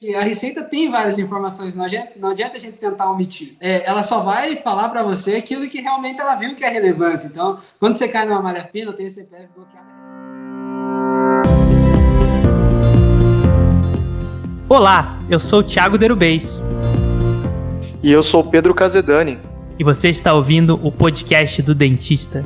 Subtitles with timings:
[0.00, 3.54] que a Receita tem várias informações, não adianta, não adianta a gente tentar omitir.
[3.60, 7.26] É, ela só vai falar para você aquilo que realmente ela viu que é relevante.
[7.26, 9.86] Então, quando você cai numa malha fina, tem CPF bloqueado.
[14.70, 16.58] Olá, eu sou o Thiago Derubês.
[18.02, 19.38] E eu sou o Pedro Casedani.
[19.78, 22.42] E você está ouvindo o podcast do Dentista.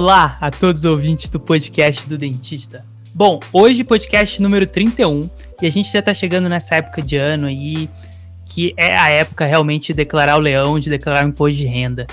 [0.00, 2.84] Olá a todos os ouvintes do podcast do Dentista.
[3.12, 5.28] Bom, hoje podcast número 31
[5.60, 7.90] e a gente já tá chegando nessa época de ano aí
[8.46, 12.06] que é a época realmente de declarar o leão, de declarar o imposto de renda.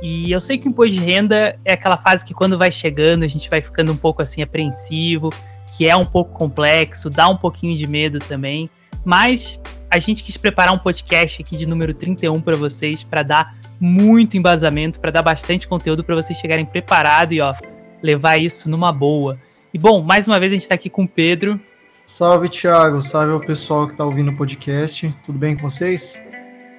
[0.00, 3.24] E eu sei que o imposto de renda é aquela fase que quando vai chegando
[3.24, 5.30] a gente vai ficando um pouco assim apreensivo,
[5.76, 8.70] que é um pouco complexo, dá um pouquinho de medo também,
[9.04, 13.56] mas a gente quis preparar um podcast aqui de número 31 para vocês para dar
[13.82, 17.52] muito embasamento para dar bastante conteúdo para vocês chegarem preparados e ó,
[18.00, 19.36] levar isso numa boa.
[19.74, 21.60] E bom, mais uma vez a gente está aqui com o Pedro.
[22.06, 23.02] Salve, Thiago.
[23.02, 25.12] Salve ao pessoal que está ouvindo o podcast.
[25.26, 26.14] Tudo bem com vocês?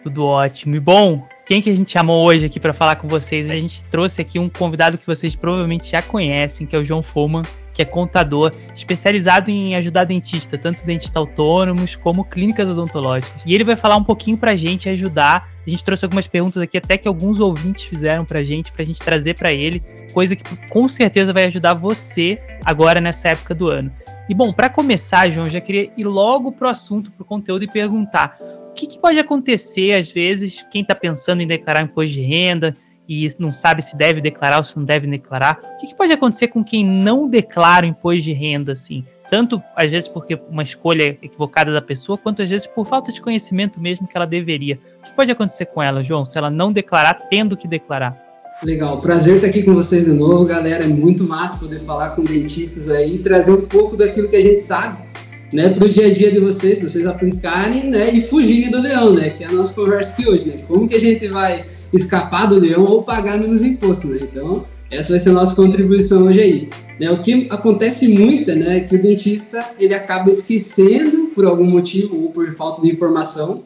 [0.02, 0.76] Tudo ótimo.
[0.76, 3.50] E bom, quem que a gente chamou hoje aqui para falar com vocês?
[3.50, 7.02] A gente trouxe aqui um convidado que vocês provavelmente já conhecem, que é o João
[7.02, 13.42] Foman, que é contador, especializado em ajudar dentista, tanto dentistas autônomos como clínicas odontológicas.
[13.46, 15.50] E ele vai falar um pouquinho para a gente ajudar.
[15.66, 18.84] A gente trouxe algumas perguntas aqui, até que alguns ouvintes fizeram para a gente, para
[18.84, 19.82] a gente trazer para ele,
[20.14, 23.90] coisa que com certeza vai ajudar você agora nessa época do ano.
[24.28, 28.38] E bom, para começar, João, já queria ir logo pro assunto, pro conteúdo e perguntar:
[28.70, 32.76] o que, que pode acontecer às vezes quem está pensando em declarar imposto de renda,
[33.08, 35.60] e não sabe se deve declarar ou se não deve declarar.
[35.76, 39.04] O que, que pode acontecer com quem não declara o imposto de renda, assim?
[39.30, 43.22] Tanto, às vezes, porque uma escolha equivocada da pessoa, quanto às vezes por falta de
[43.22, 44.80] conhecimento mesmo que ela deveria.
[45.00, 48.22] O que pode acontecer com ela, João, se ela não declarar, tendo que declarar?
[48.62, 50.84] Legal, prazer estar aqui com vocês de novo, galera.
[50.84, 54.42] É muito massa poder falar com dentistas aí e trazer um pouco daquilo que a
[54.42, 55.04] gente sabe,
[55.52, 58.80] né, para o dia a dia de vocês, para vocês aplicarem, né, e fugirem do
[58.80, 60.60] leão, né, que é a nossa conversa aqui hoje, né.
[60.68, 64.20] Como que a gente vai escapar do leão ou pagar menos imposto, né?
[64.22, 66.70] Então, essa vai ser a nossa contribuição hoje aí.
[67.00, 67.10] Né?
[67.12, 72.22] O que acontece muito né, é que o dentista ele acaba esquecendo, por algum motivo
[72.22, 73.64] ou por falta de informação,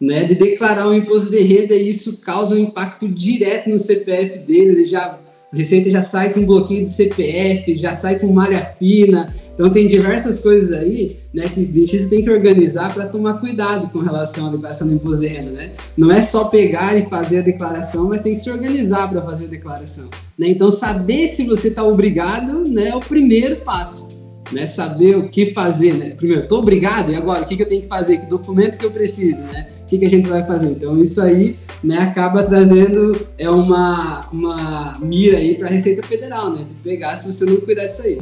[0.00, 4.38] né, de declarar o imposto de renda e isso causa um impacto direto no CPF
[4.38, 4.70] dele.
[4.70, 5.18] Ele já,
[5.52, 10.38] Receita já sai com bloqueio de CPF, já sai com malha fina, então tem diversas
[10.38, 14.50] coisas aí, né, que o dentista tem que organizar para tomar cuidado com relação à
[14.52, 15.72] declaração do imposto de renda, né?
[15.96, 19.46] Não é só pegar e fazer a declaração, mas tem que se organizar para fazer
[19.46, 20.08] a declaração,
[20.38, 20.48] né?
[20.48, 24.08] Então saber se você está obrigado, né, é o primeiro passo,
[24.52, 24.64] né?
[24.64, 26.10] Saber o que fazer, né?
[26.10, 28.18] Primeiro, estou obrigado e agora o que, que eu tenho que fazer?
[28.18, 29.66] Que documento que eu preciso, né?
[29.82, 30.68] O que, que a gente vai fazer?
[30.68, 36.54] Então isso aí, né, acaba trazendo é uma uma mira aí para a Receita Federal,
[36.54, 36.64] né?
[36.68, 38.18] Tu pegar se você não cuidar disso aí.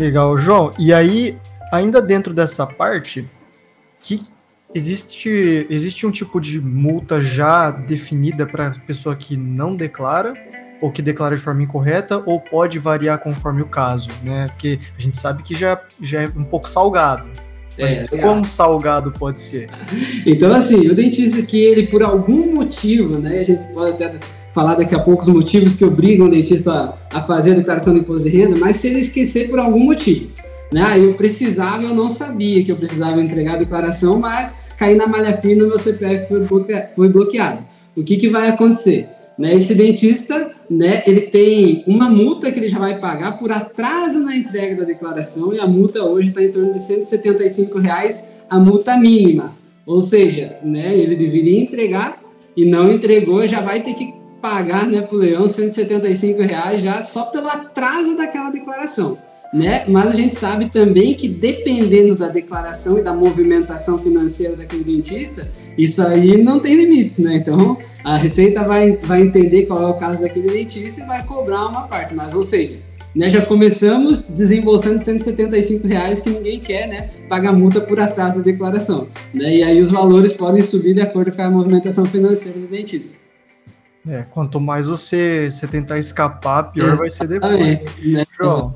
[0.00, 0.72] Legal, João.
[0.78, 1.36] E aí,
[1.70, 3.28] ainda dentro dessa parte,
[4.02, 4.18] que
[4.74, 10.34] existe, existe um tipo de multa já definida para a pessoa que não declara
[10.80, 14.48] ou que declara de forma incorreta, ou pode variar conforme o caso, né?
[14.48, 17.28] Porque a gente sabe que já, já é um pouco salgado.
[17.76, 19.68] É, Mas é, quão salgado pode ser?
[20.24, 23.40] Então, assim, o dentista que ele, por algum motivo, né?
[23.40, 24.18] A gente pode até
[24.52, 28.00] falar daqui a pouco os motivos que obrigam o dentista a, fazer a declaração de
[28.00, 30.30] imposto de renda, mas se ele esquecer por algum motivo.
[30.72, 30.98] Né?
[30.98, 35.36] Eu precisava, eu não sabia que eu precisava entregar a declaração, mas caí na malha
[35.36, 36.46] fina, meu CPF foi,
[36.94, 37.64] foi bloqueado.
[37.96, 39.08] O que, que vai acontecer?
[39.38, 44.20] Né, esse dentista, né, ele tem uma multa que ele já vai pagar por atraso
[44.20, 48.58] na entrega da declaração e a multa hoje está em torno de 175 reais, a
[48.58, 49.56] multa mínima.
[49.86, 52.20] Ou seja, né, ele deveria entregar
[52.54, 57.02] e não entregou, já vai ter que pagar né, para o leão 175 reais já
[57.02, 59.18] só pelo atraso daquela declaração.
[59.52, 59.84] Né?
[59.88, 65.48] Mas a gente sabe também que dependendo da declaração e da movimentação financeira daquele dentista,
[65.76, 67.36] isso aí não tem limites, né?
[67.36, 71.66] Então a Receita vai, vai entender qual é o caso daquele dentista e vai cobrar
[71.66, 72.14] uma parte.
[72.14, 72.78] Mas, ou seja,
[73.14, 77.10] né, já começamos desembolsando 175 reais que ninguém quer, né?
[77.28, 79.08] Pagar multa por atraso da declaração.
[79.34, 79.56] Né?
[79.56, 83.18] E aí os valores podem subir de acordo com a movimentação financeira do dentista.
[84.06, 87.82] É, quanto mais você, você tentar escapar, pior vai ser depois.
[88.02, 88.24] Né?
[88.32, 88.74] João,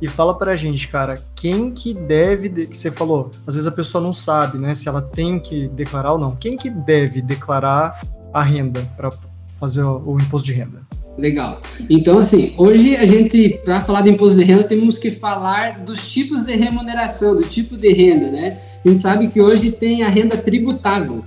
[0.00, 4.02] e fala pra gente, cara, quem que deve, que você falou, às vezes a pessoa
[4.02, 6.36] não sabe, né, se ela tem que declarar ou não.
[6.36, 8.00] Quem que deve declarar
[8.32, 9.10] a renda para
[9.58, 10.82] fazer o, o, imposto de renda?
[11.16, 11.62] Legal.
[11.88, 16.06] Então, assim, hoje a gente, para falar de imposto de renda, temos que falar dos
[16.06, 18.58] tipos de remuneração, do tipo de renda, né?
[18.84, 21.24] A gente sabe que hoje tem a renda tributável,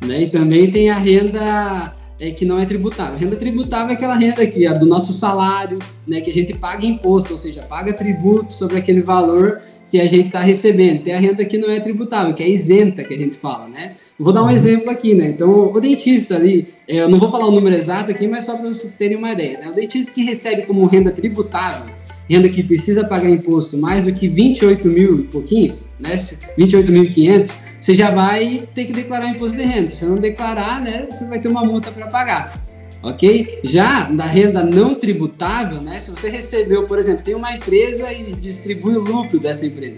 [0.00, 0.22] né?
[0.22, 3.18] E também tem a renda é, que não é tributável.
[3.18, 6.20] Renda tributável é aquela renda aqui, a do nosso salário, né?
[6.20, 9.60] Que a gente paga imposto, ou seja, paga tributo sobre aquele valor
[9.90, 11.02] que a gente está recebendo.
[11.02, 13.96] Tem a renda que não é tributável, que é isenta, que a gente fala, né?
[14.16, 15.30] Vou dar um exemplo aqui, né?
[15.30, 18.56] Então, o dentista ali, é, eu não vou falar o número exato aqui, mas só
[18.56, 19.68] para vocês terem uma ideia, né?
[19.68, 21.92] O dentista que recebe como renda tributável,
[22.30, 26.14] renda que precisa pagar imposto mais do que 28 mil e pouquinho, né?
[26.56, 27.50] 28.500,
[27.82, 29.88] você já vai ter que declarar imposto de renda.
[29.88, 32.56] Se você não declarar, né, você vai ter uma multa para pagar.
[33.02, 33.58] Ok?
[33.64, 35.98] Já na renda não tributável, né?
[35.98, 39.96] Se você recebeu, por exemplo, tem uma empresa e distribui o lucro dessa empresa.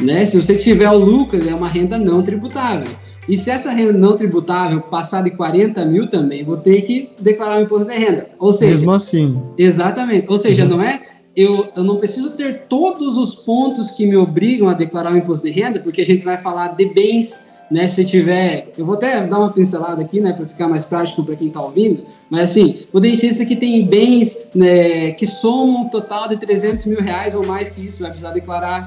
[0.00, 0.24] Né?
[0.24, 2.88] Se você tiver o lucro, é uma renda não tributável.
[3.28, 7.58] E se essa renda não tributável passar de 40 mil também, vou ter que declarar
[7.58, 8.30] o imposto de renda.
[8.38, 9.38] Ou seja, mesmo assim.
[9.58, 10.26] Exatamente.
[10.30, 10.70] Ou seja, uhum.
[10.70, 10.98] não é
[11.40, 15.46] eu, eu não preciso ter todos os pontos que me obrigam a declarar o imposto
[15.46, 17.86] de renda, porque a gente vai falar de bens, né?
[17.86, 21.36] Se tiver, eu vou até dar uma pincelada aqui, né, para ficar mais prático para
[21.36, 22.02] quem está ouvindo.
[22.28, 27.00] Mas assim, o dentista que tem bens né, que somam um total de 300 mil
[27.00, 28.86] reais ou mais que isso, vai precisar declarar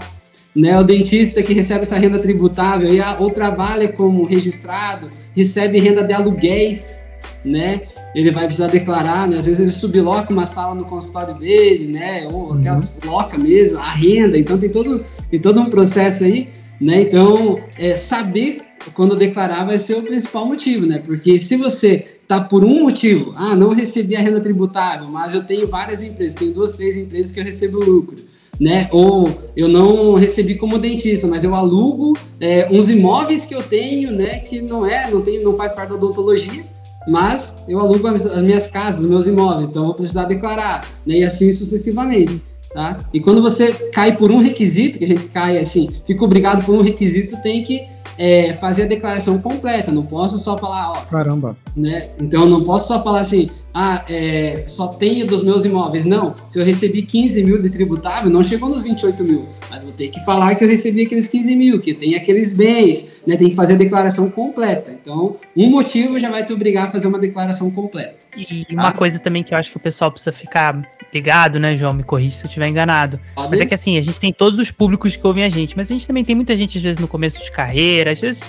[0.55, 0.77] né?
[0.79, 2.89] O dentista que recebe essa renda tributável
[3.19, 7.01] ou trabalha como registrado, recebe renda de aluguéis,
[7.43, 7.81] né?
[8.13, 9.37] Ele vai precisar declarar, né?
[9.37, 12.27] Às vezes ele subloca uma sala no consultório dele, né?
[12.31, 12.81] Ou até uhum.
[13.05, 14.37] loca mesmo, a renda.
[14.37, 17.01] Então tem todo, tem todo um processo aí, né?
[17.01, 18.61] Então, é, saber
[18.93, 21.01] quando declarar vai ser o principal motivo, né?
[21.05, 25.43] Porque se você tá por um motivo, ah, não recebi a renda tributável, mas eu
[25.43, 28.31] tenho várias empresas, tenho duas, três empresas que eu recebo lucro
[28.61, 28.87] né?
[28.91, 29.27] Ou
[29.57, 34.37] eu não recebi como dentista, mas eu alugo é, uns imóveis que eu tenho, né?
[34.37, 36.63] Que não é, não tem, não faz parte da odontologia,
[37.07, 40.85] mas eu alugo as, as minhas casas, os meus imóveis, então eu vou precisar declarar,
[41.05, 41.19] né?
[41.19, 42.41] E assim sucessivamente.
[42.73, 42.99] Tá?
[43.13, 46.73] E quando você cai por um requisito, que a gente cai assim, fica obrigado por
[46.73, 47.85] um requisito, tem que
[48.17, 49.91] é, fazer a declaração completa.
[49.91, 51.01] Não posso só falar, ó.
[51.05, 51.57] Caramba.
[51.75, 52.07] Né?
[52.17, 56.05] Então não posso só falar assim, ah, é, só tenho dos meus imóveis.
[56.05, 59.47] Não, se eu recebi 15 mil de tributável, não chegou nos 28 mil.
[59.69, 63.21] Mas vou ter que falar que eu recebi aqueles 15 mil, que tem aqueles bens,
[63.25, 63.37] né?
[63.37, 64.91] Tem que fazer a declaração completa.
[64.91, 68.25] Então, um motivo já vai te obrigar a fazer uma declaração completa.
[68.35, 68.93] E uma ah.
[68.93, 70.81] coisa também que eu acho que o pessoal precisa ficar
[71.13, 71.93] ligado, né, João?
[71.93, 73.19] Me corrija se eu estiver enganado.
[73.35, 73.51] Pode?
[73.51, 75.89] Mas é que assim, a gente tem todos os públicos que ouvem a gente, mas
[75.89, 78.43] a gente também tem muita gente, às vezes, no começo de carreira, às vezes,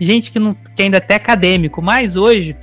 [0.00, 2.56] gente que, não, que ainda é até acadêmico, mas hoje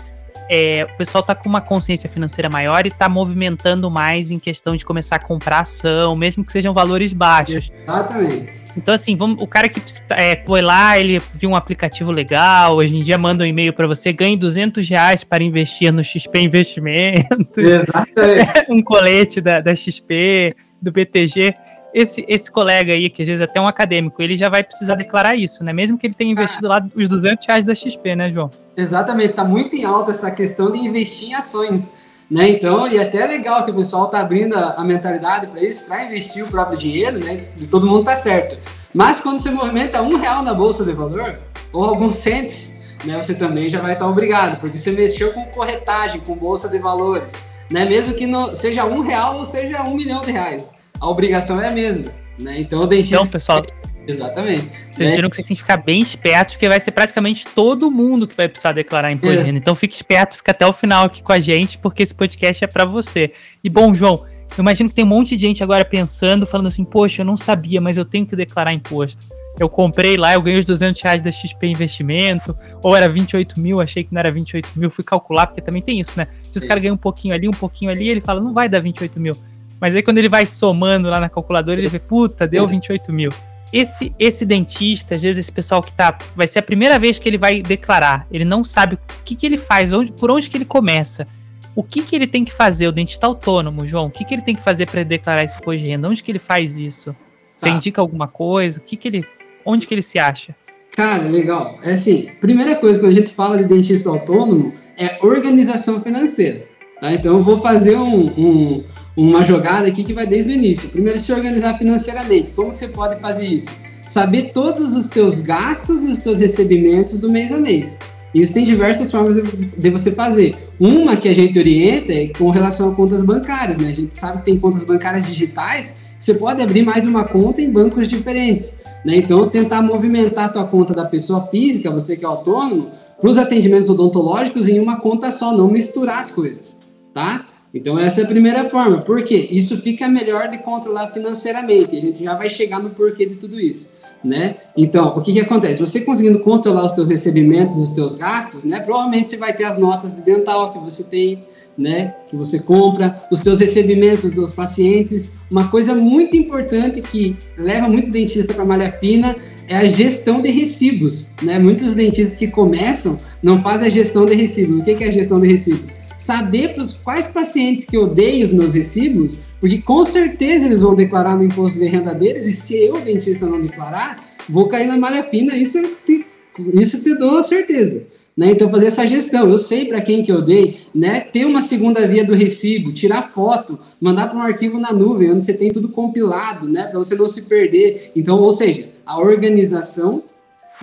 [0.56, 4.76] é, o pessoal tá com uma consciência financeira maior e tá movimentando mais em questão
[4.76, 7.72] de começar a comprar ação, mesmo que sejam valores baixos.
[7.82, 8.62] Exatamente.
[8.78, 12.96] Então, assim, vamos, o cara que é, foi lá, ele viu um aplicativo legal, hoje
[12.96, 17.58] em dia manda um e-mail para você, ganhe 200 reais para investir no XP Investimentos.
[17.58, 18.70] Exatamente.
[18.70, 21.56] um colete da, da XP, do BTG
[21.94, 24.96] esse, esse colega aí, que às vezes é até um acadêmico, ele já vai precisar
[24.96, 25.72] declarar isso, né?
[25.72, 26.78] Mesmo que ele tenha investido ah.
[26.78, 28.50] lá os 200 reais da XP, né, João?
[28.76, 31.94] Exatamente, tá muito em alta essa questão de investir em ações,
[32.30, 32.50] né?
[32.50, 35.86] Então, e é até legal que o pessoal tá abrindo a, a mentalidade para isso,
[35.86, 37.50] para investir o próprio dinheiro, né?
[37.56, 38.58] De todo mundo tá certo.
[38.92, 41.40] Mas quando você movimenta um real na bolsa de valor,
[41.72, 42.74] ou alguns centes,
[43.06, 43.22] né?
[43.22, 47.34] Você também já vai estar obrigado, porque você mexeu com corretagem, com bolsa de valores,
[47.70, 47.86] né?
[47.86, 51.68] Mesmo que não, seja um real ou seja um milhão de reais a obrigação é
[51.68, 52.60] a mesma, né?
[52.60, 53.16] Então o dentista.
[53.16, 53.64] Então, pessoal.
[54.06, 54.70] Exatamente.
[54.92, 55.16] Vocês né?
[55.16, 58.36] viram que vocês têm que ficar bem espertos, porque vai ser praticamente todo mundo que
[58.36, 59.58] vai precisar declarar imposto de renda.
[59.58, 62.68] Então fique esperto, fica até o final aqui com a gente, porque esse podcast é
[62.68, 63.32] para você.
[63.64, 64.26] E bom, João,
[64.58, 67.38] eu imagino que tem um monte de gente agora pensando, falando assim, poxa, eu não
[67.38, 69.24] sabia, mas eu tenho que declarar imposto.
[69.60, 73.80] Eu comprei lá, eu ganhei os 200 reais da XP Investimento, ou era 28 mil,
[73.80, 76.28] achei que não era 28 mil, fui calcular, porque também tem isso, né?
[76.52, 78.80] Se os caras ganham um pouquinho ali, um pouquinho ali, ele fala, não vai dar
[78.80, 79.36] 28 mil.
[79.84, 83.30] Mas aí quando ele vai somando lá na calculadora, ele vê, puta, deu 28 mil.
[83.74, 86.18] Esse, esse dentista, às vezes esse pessoal que tá.
[86.38, 88.26] Vai ser a primeira vez que ele vai declarar.
[88.32, 91.28] Ele não sabe o que, que ele faz, onde, por onde que ele começa.
[91.76, 92.88] O que, que ele tem que fazer?
[92.88, 95.84] O dentista autônomo, João, o que, que ele tem que fazer para declarar esse imposto
[95.84, 96.08] de renda?
[96.08, 97.14] Onde que ele faz isso?
[97.54, 97.76] Você tá.
[97.76, 98.80] indica alguma coisa?
[98.80, 99.26] O que, que ele.
[99.66, 100.56] Onde que ele se acha?
[100.96, 101.78] Cara, legal.
[101.84, 106.72] É assim, primeira coisa quando a gente fala de dentista autônomo é organização financeira.
[107.02, 107.12] Tá?
[107.12, 108.84] Então eu vou fazer um, um,
[109.16, 110.90] uma jogada aqui que vai desde o início.
[110.90, 112.52] Primeiro, se organizar financeiramente.
[112.52, 113.70] Como você pode fazer isso?
[114.08, 117.98] Saber todos os teus gastos e os teus recebimentos do mês a mês.
[118.34, 120.56] Isso tem diversas formas de você fazer.
[120.80, 123.90] Uma que a gente orienta é com relação a contas bancárias, né?
[123.90, 127.70] A gente sabe que tem contas bancárias digitais, você pode abrir mais uma conta em
[127.70, 128.74] bancos diferentes.
[129.06, 129.18] Né?
[129.18, 132.90] Então, tentar movimentar a tua conta da pessoa física, você que é autônomo,
[133.20, 136.78] para os atendimentos odontológicos em uma conta só, não misturar as coisas,
[137.14, 137.46] tá?
[137.74, 139.02] Então essa é a primeira forma.
[139.02, 139.48] Por quê?
[139.50, 141.98] Isso fica melhor de controlar financeiramente.
[141.98, 143.90] A gente já vai chegar no porquê de tudo isso,
[144.24, 144.58] né?
[144.78, 145.80] Então, o que que acontece?
[145.80, 148.80] Você conseguindo controlar os seus recebimentos, os seus gastos, né?
[148.80, 152.14] Provavelmente você vai ter as notas de dental que você tem, né?
[152.28, 155.32] Que você compra, os seus recebimentos dos pacientes.
[155.50, 159.36] Uma coisa muito importante que leva muito dentista para malha fina
[159.68, 161.58] é a gestão de recibos, né?
[161.58, 164.78] Muitos dentistas que começam não fazem a gestão de recibos.
[164.78, 166.03] O que que é a gestão de recibos?
[166.18, 170.96] Saber para quais pacientes que eu dei os meus recibos, porque com certeza eles vão
[170.96, 174.98] declarar no imposto de renda deles, e se eu, dentista, não declarar, vou cair na
[174.98, 176.26] malha fina, isso eu te,
[176.74, 178.04] isso te dou certeza.
[178.36, 178.52] Né?
[178.52, 179.48] Então, fazer essa gestão.
[179.48, 181.22] Eu sei para quem que eu dei, né?
[181.22, 185.44] ter uma segunda via do recibo, tirar foto, mandar para um arquivo na nuvem, onde
[185.44, 186.88] você tem tudo compilado, né?
[186.88, 188.12] para você não se perder.
[188.16, 190.24] Então, ou seja, a organização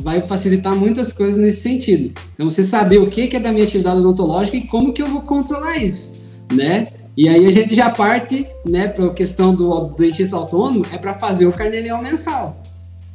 [0.02, 2.12] vai facilitar muitas coisas nesse sentido.
[2.35, 5.23] Então, você saber o que é da minha atividade odontológica e como que eu vou
[5.23, 6.12] controlar isso,
[6.52, 6.88] né?
[7.16, 11.12] E aí a gente já parte, né, para a questão do dentista autônomo, é para
[11.12, 12.61] fazer o carneleão mensal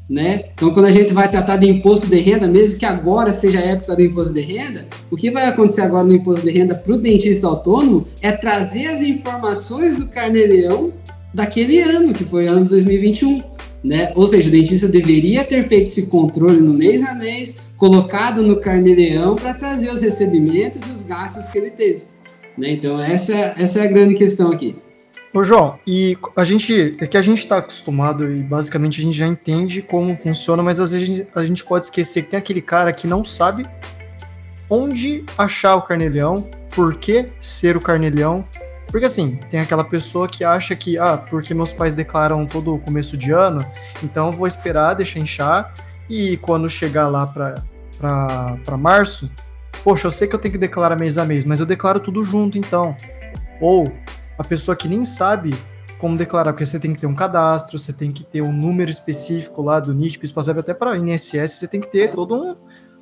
[0.10, 0.46] né?
[0.54, 3.64] Então, quando a gente vai tratar de imposto de renda, mesmo que agora seja a
[3.64, 6.94] época do imposto de renda, o que vai acontecer agora no imposto de renda para
[6.94, 10.94] o dentista autônomo é trazer as informações do carnê-leão
[11.34, 13.55] daquele ano, que foi ano 2021.
[13.86, 14.12] Né?
[14.16, 18.60] Ou seja, o dentista deveria ter feito esse controle no mês a mês, colocado no
[18.60, 22.02] carnê-leão para trazer os recebimentos e os gastos que ele teve.
[22.58, 22.72] Né?
[22.72, 24.76] Então, essa, essa é a grande questão aqui.
[25.32, 26.98] Ô, João, e a gente.
[27.00, 30.80] É que a gente está acostumado e basicamente a gente já entende como funciona, mas
[30.80, 33.68] às vezes a gente pode esquecer que tem aquele cara que não sabe
[34.68, 38.48] onde achar o carneleão, por que ser o carneleão.
[38.88, 42.80] Porque assim, tem aquela pessoa que acha que, ah, porque meus pais declaram todo o
[42.80, 43.66] começo de ano,
[44.04, 45.74] então vou esperar, deixar inchar,
[46.10, 49.30] e quando chegar lá para março,
[49.84, 52.24] poxa, eu sei que eu tenho que declarar mês a mês, mas eu declaro tudo
[52.24, 52.96] junto então.
[53.60, 53.92] Ou
[54.38, 55.56] a pessoa que nem sabe
[55.98, 58.92] como declarar, porque você tem que ter um cadastro, você tem que ter um número
[58.92, 62.56] específico lá do NIT, serve até para INSS, você tem que ter todo um,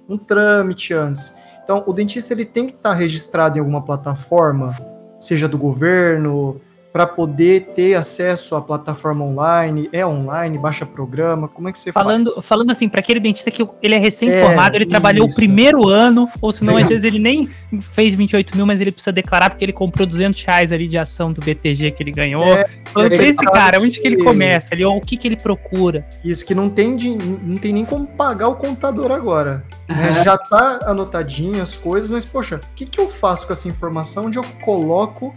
[0.07, 1.35] um trâmite antes.
[1.63, 4.75] Então, o dentista ele tem que estar tá registrado em alguma plataforma,
[5.23, 6.59] seja do governo,
[6.93, 9.89] para poder ter acesso à plataforma online?
[9.91, 10.59] É online?
[10.59, 11.47] Baixa programa?
[11.47, 12.45] Como é que você falando, faz?
[12.45, 16.29] Falando assim, para aquele dentista que ele é recém-formado, é, ele trabalhou o primeiro ano,
[16.39, 17.49] ou senão às vezes ele nem
[17.81, 21.33] fez 28 mil, mas ele precisa declarar porque ele comprou 200 reais ali de ação
[21.33, 22.45] do BTG que ele ganhou.
[22.45, 24.75] É, falando pra esse cara, onde que ele começa?
[24.75, 26.05] Ali, ou o que que ele procura?
[26.23, 29.65] Isso, que não tem, de, não tem nem como pagar o contador agora.
[29.89, 30.21] Né?
[30.23, 34.27] Já tá anotadinho as coisas, mas poxa, o que, que eu faço com essa informação?
[34.27, 35.33] Onde eu coloco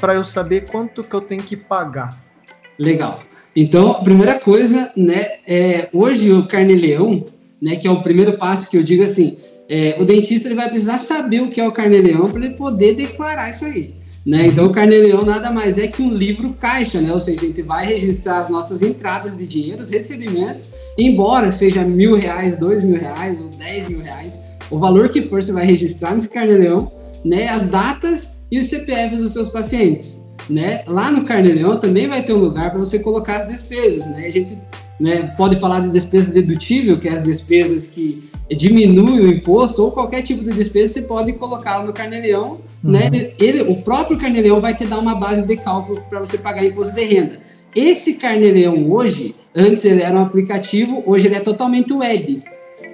[0.00, 2.22] para eu saber quanto que eu tenho que pagar?
[2.78, 3.22] Legal.
[3.54, 7.26] Então, a primeira coisa, né, é hoje o carnê-leão,
[7.60, 9.36] né, que é o primeiro passo que eu digo assim,
[9.68, 12.94] é, o dentista ele vai precisar saber o que é o carnê-leão para ele poder
[12.94, 13.94] declarar isso aí.
[14.24, 14.48] Né?
[14.48, 17.12] Então, o carnê-leão nada mais é que um livro caixa, né?
[17.12, 21.84] ou seja, a gente vai registrar as nossas entradas de dinheiro, os recebimentos, embora seja
[21.84, 25.64] mil reais, dois mil reais ou dez mil reais, o valor que for você vai
[25.64, 26.92] registrar nesse carnê-leão,
[27.24, 27.48] né?
[27.48, 30.20] as datas e os CPFs dos seus pacientes.
[30.48, 30.82] Né?
[30.86, 34.06] Lá no Carneleão também vai ter um lugar para você colocar as despesas.
[34.06, 34.26] Né?
[34.26, 34.58] A gente
[34.98, 39.92] né, pode falar de despesa dedutível, que é as despesas que diminuem o imposto, ou
[39.92, 42.58] qualquer tipo de despesa você pode colocar no Carneleão.
[42.82, 42.90] Uhum.
[42.90, 43.32] Né?
[43.38, 46.94] Ele, o próprio Carneleão vai te dar uma base de cálculo para você pagar imposto
[46.94, 47.40] de renda.
[47.74, 52.42] Esse Carneleão hoje, antes ele era um aplicativo, hoje ele é totalmente web.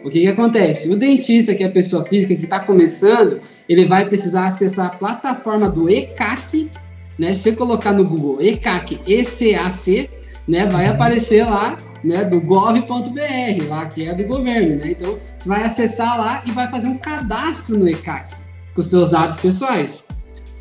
[0.04, 0.88] O que, que acontece?
[0.90, 4.90] O dentista, que é a pessoa física que está começando, ele vai precisar acessar a
[4.90, 6.70] plataforma do ECAC,
[7.18, 7.32] né?
[7.32, 10.10] Se você colocar no Google ECAC, ECAC,
[10.46, 10.66] né?
[10.66, 12.24] Vai aparecer lá, né?
[12.24, 14.90] Do gov.br, lá que é do governo, né?
[14.90, 18.36] Então, você vai acessar lá e vai fazer um cadastro no ECAC
[18.74, 20.04] com os seus dados pessoais.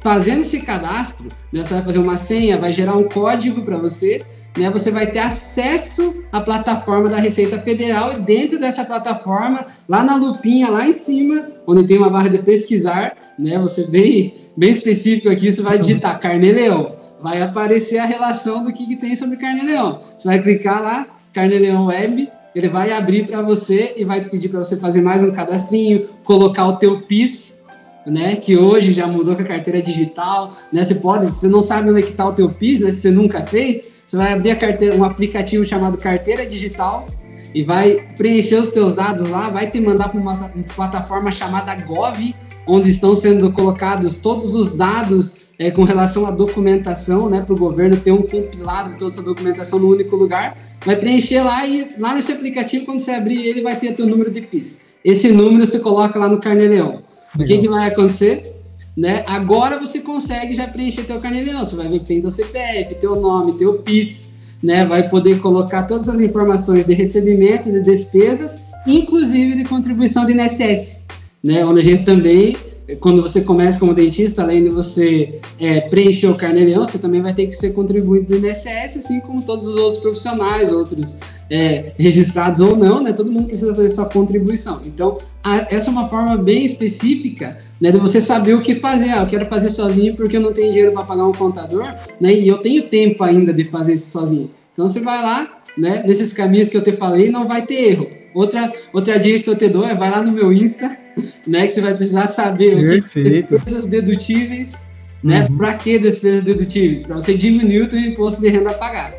[0.02, 4.24] Fazendo esse cadastro, né, você vai fazer uma senha, vai gerar um código para você
[4.58, 10.04] né, você vai ter acesso à plataforma da Receita Federal e dentro dessa plataforma, lá
[10.04, 14.72] na lupinha, lá em cima, onde tem uma barra de pesquisar, né, você bem, bem
[14.72, 16.96] específico aqui, você vai digitar carne-leão.
[17.22, 20.02] Vai aparecer a relação do que, que tem sobre carne-leão.
[20.18, 24.48] Você vai clicar lá, carne-leão web, ele vai abrir para você e vai te pedir
[24.48, 27.60] para você fazer mais um cadastrinho, colocar o teu PIS,
[28.06, 31.90] né, que hoje já mudou com a carteira digital, né, você pode, você não sabe
[31.90, 34.52] onde é que está o teu PIS, né, se você nunca fez, você vai abrir
[34.52, 37.08] a carteira, um aplicativo chamado Carteira Digital
[37.54, 42.36] e vai preencher os teus dados lá, vai te mandar para uma, plataforma chamada Gov,
[42.68, 47.58] onde estão sendo colocados todos os dados é, com relação à documentação, né, para o
[47.58, 50.58] governo ter um compilado de toda essa documentação no único lugar.
[50.86, 54.30] Vai preencher lá e lá nesse aplicativo, quando você abrir ele, vai ter teu número
[54.30, 54.84] de PIS.
[55.04, 57.04] Esse número você coloca lá no Carneleão.
[57.40, 58.55] O que, que vai acontecer?
[58.96, 59.24] Né?
[59.28, 61.66] Agora você consegue já preencher teu carnê-leão.
[61.66, 64.30] Você vai ver que tem teu CPF, teu nome, teu PIS,
[64.64, 64.86] né?
[64.86, 71.06] Vai poder colocar todas as informações de recebimento, de despesas, inclusive de contribuição de INSS,
[71.44, 71.66] né?
[71.66, 72.56] Onde a gente também
[73.00, 77.34] quando você começa como dentista, além de você é, preencher o carnê-leão, você também vai
[77.34, 81.18] ter que ser contribuinte do INSS, assim como todos os outros profissionais, outros
[81.50, 83.12] é, registrados ou não, né?
[83.14, 84.82] Todo mundo precisa fazer sua contribuição.
[84.86, 89.10] Então, a, essa é uma forma bem específica né, de você saber o que fazer.
[89.10, 91.90] Ah, eu quero fazer sozinho porque eu não tenho dinheiro para pagar um contador,
[92.22, 92.34] né?
[92.34, 94.52] E eu tenho tempo ainda de fazer isso sozinho.
[94.74, 96.04] Então, você vai lá, né?
[96.06, 98.08] Nesses caminhos que eu te falei, não vai ter erro.
[98.34, 101.05] Outra, outra dica que eu te dou é vai lá no meu Insta,
[101.48, 101.68] né?
[101.68, 103.56] Que você vai precisar saber Perfeito.
[103.56, 104.82] o que despesas dedutíveis,
[105.24, 105.48] né?
[105.50, 105.58] Uhum.
[105.58, 107.04] Para que despesas dedutíveis?
[107.04, 109.14] Para você diminuir o seu imposto de renda a pagar.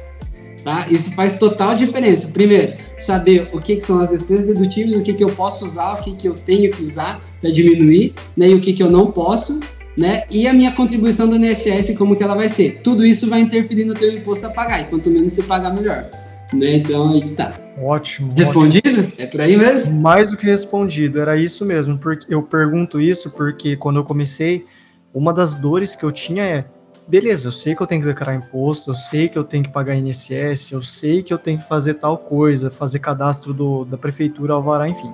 [0.62, 0.86] Tá?
[0.90, 2.26] Isso faz total diferença.
[2.26, 5.94] Primeiro, saber o que, que são as despesas dedutíveis, o que, que eu posso usar,
[5.94, 8.48] o que, que eu tenho que usar para diminuir, né?
[8.48, 9.60] E o que, que eu não posso,
[9.96, 10.24] né?
[10.28, 12.80] E a minha contribuição do INSS, como que ela vai ser.
[12.82, 14.80] Tudo isso vai interferir no teu imposto a pagar.
[14.80, 16.10] E quanto menos você pagar, melhor.
[16.52, 16.76] Né?
[16.76, 17.65] Então, aí que tá.
[17.78, 18.32] Ótimo.
[18.34, 19.00] Respondido?
[19.00, 19.12] Ótimo.
[19.18, 20.00] É por aí mesmo?
[20.00, 21.98] Mais do que respondido, era isso mesmo.
[21.98, 24.64] Porque eu pergunto isso porque quando eu comecei,
[25.12, 26.64] uma das dores que eu tinha é:
[27.06, 29.70] beleza, eu sei que eu tenho que declarar imposto, eu sei que eu tenho que
[29.70, 33.98] pagar INSS, eu sei que eu tenho que fazer tal coisa, fazer cadastro do, da
[33.98, 35.12] prefeitura, alvará, enfim.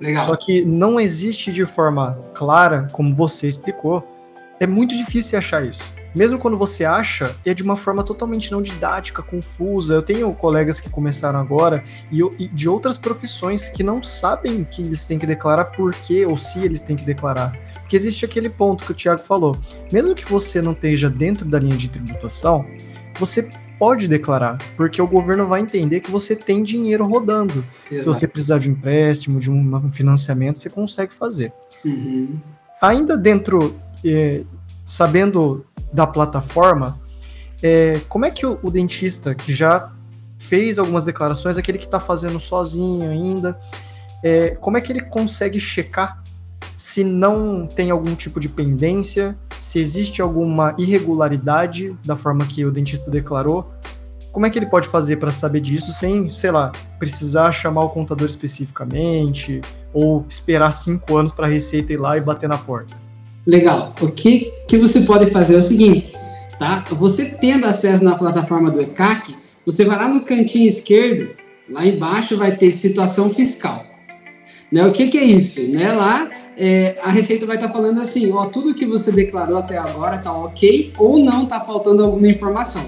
[0.00, 0.26] Legal.
[0.26, 4.02] Só que não existe de forma clara, como você explicou.
[4.60, 8.62] É muito difícil achar isso mesmo quando você acha, é de uma forma totalmente não
[8.62, 9.94] didática, confusa.
[9.94, 14.82] Eu tenho colegas que começaram agora e, e, de outras profissões que não sabem que
[14.82, 17.58] eles têm que declarar por quê ou se eles têm que declarar.
[17.80, 19.56] Porque existe aquele ponto que o Tiago falou.
[19.92, 22.64] Mesmo que você não esteja dentro da linha de tributação,
[23.18, 27.64] você pode declarar, porque o governo vai entender que você tem dinheiro rodando.
[27.90, 27.98] Exato.
[28.00, 31.52] Se você precisar de um empréstimo, de um financiamento, você consegue fazer.
[31.84, 32.38] Uhum.
[32.80, 34.44] Ainda dentro, eh,
[34.84, 37.00] sabendo da plataforma,
[37.62, 39.92] é, como é que o, o, dentista que já
[40.40, 43.58] fez algumas declarações, aquele que está fazendo sozinho ainda,
[44.22, 46.20] é, como é que ele consegue checar
[46.76, 52.72] se não tem algum tipo de pendência, se existe alguma irregularidade da forma que o
[52.72, 53.72] dentista declarou?
[54.32, 57.90] Como é que ele pode fazer para saber disso sem, sei lá, precisar chamar o
[57.90, 63.03] contador especificamente ou esperar cinco anos para a receita ir lá e bater na porta?
[63.46, 63.94] Legal.
[64.00, 66.12] O que, que você pode fazer é o seguinte,
[66.58, 66.84] tá?
[66.90, 71.30] Você tendo acesso na plataforma do ECAC, você vai lá no cantinho esquerdo,
[71.68, 73.84] lá embaixo vai ter situação fiscal.
[74.70, 74.84] Né?
[74.86, 75.60] O que, que é isso?
[75.68, 75.92] Né?
[75.92, 79.76] Lá é, a Receita vai estar tá falando assim, ó, tudo que você declarou até
[79.78, 82.82] agora tá ok ou não tá faltando alguma informação.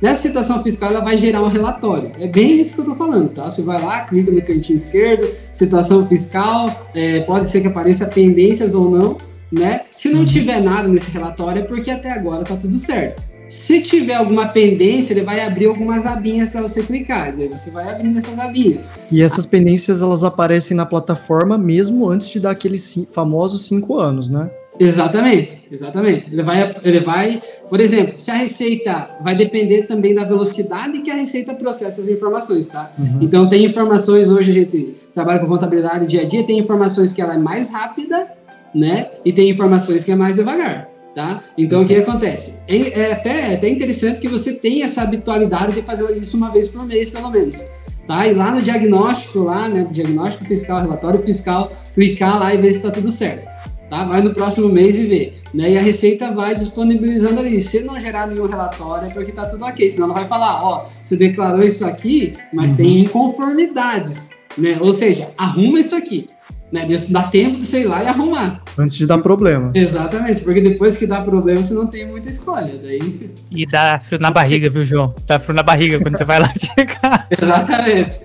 [0.00, 2.10] Nessa situação fiscal, ela vai gerar um relatório.
[2.18, 3.48] É bem isso que eu estou falando, tá?
[3.48, 8.74] Você vai lá, clica no cantinho esquerdo, situação fiscal, é, pode ser que apareça pendências
[8.74, 9.16] ou não,
[9.52, 9.82] né?
[9.90, 10.26] Se não uhum.
[10.26, 13.22] tiver nada nesse relatório é porque até agora tá tudo certo.
[13.52, 17.36] Se tiver alguma pendência, ele vai abrir algumas abinhas para você clicar.
[17.36, 18.88] Daí você vai abrindo essas abinhas.
[19.10, 24.30] E essas pendências elas aparecem na plataforma mesmo antes de dar aqueles famosos cinco anos,
[24.30, 24.50] né?
[24.80, 26.32] Exatamente, exatamente.
[26.32, 31.10] Ele vai, ele vai, por exemplo, se a receita vai depender também da velocidade que
[31.10, 32.90] a receita processa as informações, tá?
[32.98, 33.18] Uhum.
[33.20, 37.20] Então tem informações hoje a gente trabalha com contabilidade dia a dia, tem informações que
[37.20, 38.26] ela é mais rápida
[38.74, 39.10] né?
[39.24, 41.42] E tem informações que é mais devagar, tá?
[41.56, 42.54] Então o que acontece?
[42.66, 46.50] É, é até, é até interessante que você tenha essa habitualidade de fazer isso uma
[46.50, 47.64] vez por mês, pelo menos.
[48.06, 48.26] Tá?
[48.26, 49.86] E lá no diagnóstico, lá, né?
[49.90, 53.54] Diagnóstico fiscal, relatório fiscal, clicar lá e ver se está tudo certo.
[53.88, 54.04] Tá?
[54.04, 55.32] Vai no próximo mês e vê.
[55.54, 55.72] Né?
[55.72, 57.60] E a Receita vai disponibilizando ali.
[57.60, 59.88] Se não gerar nenhum relatório, é porque está tudo ok.
[59.88, 62.76] Senão ela vai falar, ó, você declarou isso aqui, mas uhum.
[62.78, 64.30] tem inconformidades.
[64.58, 64.78] Né?
[64.80, 66.28] Ou seja, arruma isso aqui
[66.72, 66.88] né?
[67.10, 68.62] Dá tempo de, sei lá, e arrumar.
[68.78, 69.70] Antes de dar problema.
[69.74, 72.80] Exatamente, porque depois que dá problema, você não tem muita escolha.
[72.82, 73.30] Daí...
[73.50, 75.14] E dá frio na barriga, viu, João?
[75.26, 77.28] Dá frio na barriga quando você vai lá checar.
[77.30, 78.20] Exatamente.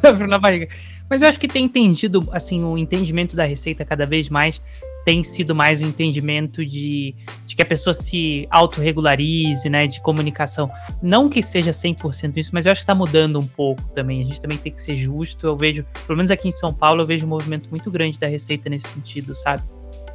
[0.00, 0.68] Dá frio na barriga.
[1.10, 4.60] Mas eu acho que tem entendido, assim, o entendimento da receita cada vez mais
[5.08, 7.14] tem sido mais um entendimento de,
[7.46, 10.70] de que a pessoa se autorregularize, né, de comunicação.
[11.00, 14.20] Não que seja 100% isso, mas eu acho que está mudando um pouco também.
[14.20, 15.46] A gente também tem que ser justo.
[15.46, 18.26] Eu vejo, pelo menos aqui em São Paulo, eu vejo um movimento muito grande da
[18.26, 19.62] Receita nesse sentido, sabe?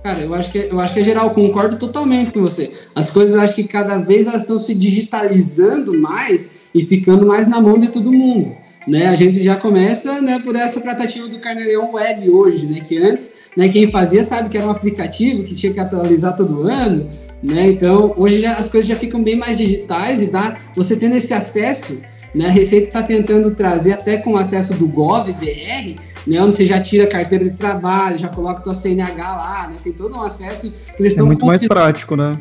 [0.04, 2.72] Cara, eu acho que eu acho que é geral, concordo totalmente com você.
[2.94, 7.60] As coisas acho que cada vez elas estão se digitalizando mais e ficando mais na
[7.60, 8.56] mão de todo mundo.
[8.86, 12.98] Né, a gente já começa né, por essa tratativa do Carneleão Web hoje, né, que
[12.98, 17.08] antes, né, quem fazia sabe que era um aplicativo que tinha que atualizar todo ano,
[17.42, 21.16] né, então hoje já, as coisas já ficam bem mais digitais e dá, você tendo
[21.16, 22.02] esse acesso,
[22.34, 22.48] Né?
[22.48, 27.04] A Receita está tentando trazer até com acesso do GovBR, né, onde você já tira
[27.04, 29.76] a carteira de trabalho, já coloca tua CNH lá, né?
[29.84, 31.26] Tem todo um acesso que eles estão.
[31.26, 32.40] É muito mais prático, né?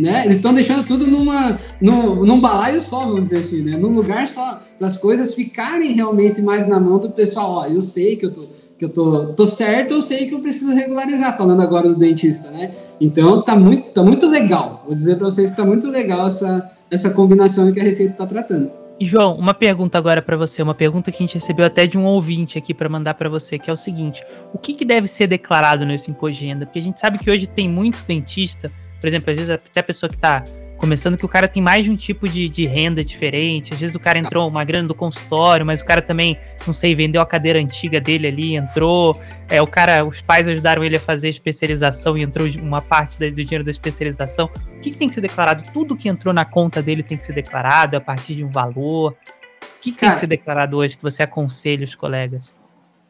[0.00, 0.24] Né?
[0.24, 3.76] Eles estão deixando tudo numa, num, num balaio só, vamos dizer assim, né?
[3.76, 7.50] Num lugar só, das coisas ficarem realmente mais na mão do pessoal.
[7.50, 8.46] Ó, eu sei que eu tô,
[8.78, 12.50] que eu tô, tô certo, eu sei que eu preciso regularizar, falando agora do dentista,
[12.50, 12.70] né?
[13.00, 14.82] Então tá muito, tá muito legal.
[14.86, 18.26] Vou dizer para vocês que tá muito legal essa, essa combinação que a Receita está
[18.26, 18.70] tratando.
[19.02, 22.04] João, uma pergunta agora para você, uma pergunta que a gente recebeu até de um
[22.04, 25.26] ouvinte aqui para mandar para você, que é o seguinte: o que, que deve ser
[25.26, 26.66] declarado nesse imposto de renda?
[26.66, 29.82] Porque a gente sabe que hoje tem muito dentista por exemplo, às vezes até a
[29.82, 30.44] pessoa que está
[30.80, 33.74] começando que o cara tem mais de um tipo de, de renda diferente.
[33.74, 36.94] Às vezes o cara entrou uma grana do consultório, mas o cara também, não sei,
[36.94, 39.20] vendeu a cadeira antiga dele ali, entrou.
[39.46, 43.44] É, o cara, os pais ajudaram ele a fazer especialização e entrou uma parte do
[43.44, 44.46] dinheiro da especialização.
[44.46, 45.62] O que, que, tem que ser declarado?
[45.70, 49.12] Tudo que entrou na conta dele tem que ser declarado a partir de um valor.
[49.12, 52.54] O que, que cara, tem que ser declarado hoje que você aconselha os colegas?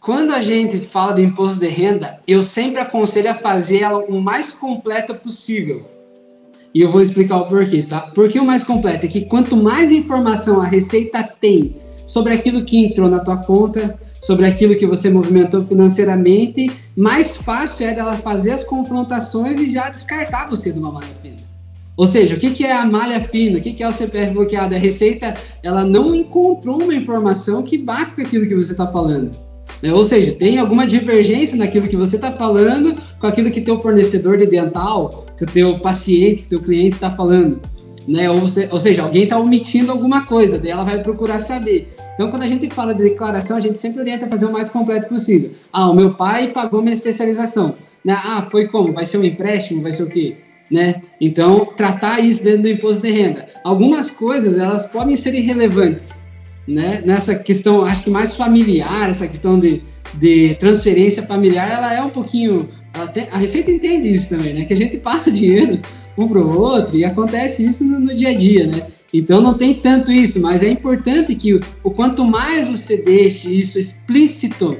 [0.00, 4.18] Quando a gente fala de imposto de renda, eu sempre aconselho a fazer ela o
[4.18, 5.84] mais completa possível.
[6.74, 8.00] E eu vou explicar o porquê, tá?
[8.14, 11.74] Porque o mais completo é que quanto mais informação a Receita tem
[12.06, 17.86] sobre aquilo que entrou na tua conta, sobre aquilo que você movimentou financeiramente, mais fácil
[17.86, 21.36] é dela fazer as confrontações e já descartar você de uma malha fina.
[21.94, 23.58] Ou seja, o que, é a malha fina?
[23.58, 24.74] O que, que é o CPF bloqueado?
[24.74, 29.49] A Receita, ela não encontrou uma informação que bate com aquilo que você está falando.
[29.82, 29.92] Né?
[29.92, 34.36] Ou seja, tem alguma divergência naquilo que você está falando com aquilo que teu fornecedor
[34.36, 37.60] de dental, que o teu paciente, que o teu cliente está falando.
[38.06, 38.30] Né?
[38.30, 41.88] Ou, ou, seja, alguém está omitindo alguma coisa, daí ela vai procurar saber.
[42.14, 44.68] Então, quando a gente fala de declaração, a gente sempre orienta a fazer o mais
[44.68, 45.52] completo possível.
[45.72, 47.76] Ah, o meu pai pagou minha especialização.
[48.04, 48.12] Né?
[48.12, 48.92] Ah, foi como?
[48.92, 49.82] Vai ser um empréstimo?
[49.82, 50.36] Vai ser o quê?
[50.70, 51.02] Né?
[51.20, 53.46] Então, tratar isso dentro do imposto de renda.
[53.64, 56.22] Algumas coisas, elas podem ser irrelevantes,
[56.66, 57.02] né?
[57.04, 59.82] Nessa questão, acho que mais familiar, essa questão de,
[60.14, 62.68] de transferência familiar, ela é um pouquinho.
[63.12, 64.64] Tem, a Receita entende isso também, né?
[64.64, 65.80] Que a gente passa dinheiro
[66.16, 68.86] um para o outro e acontece isso no, no, dia a dia, né?
[69.12, 73.78] Então não tem tanto isso, mas é importante que o, quanto mais você deixe isso
[73.78, 74.76] explícito,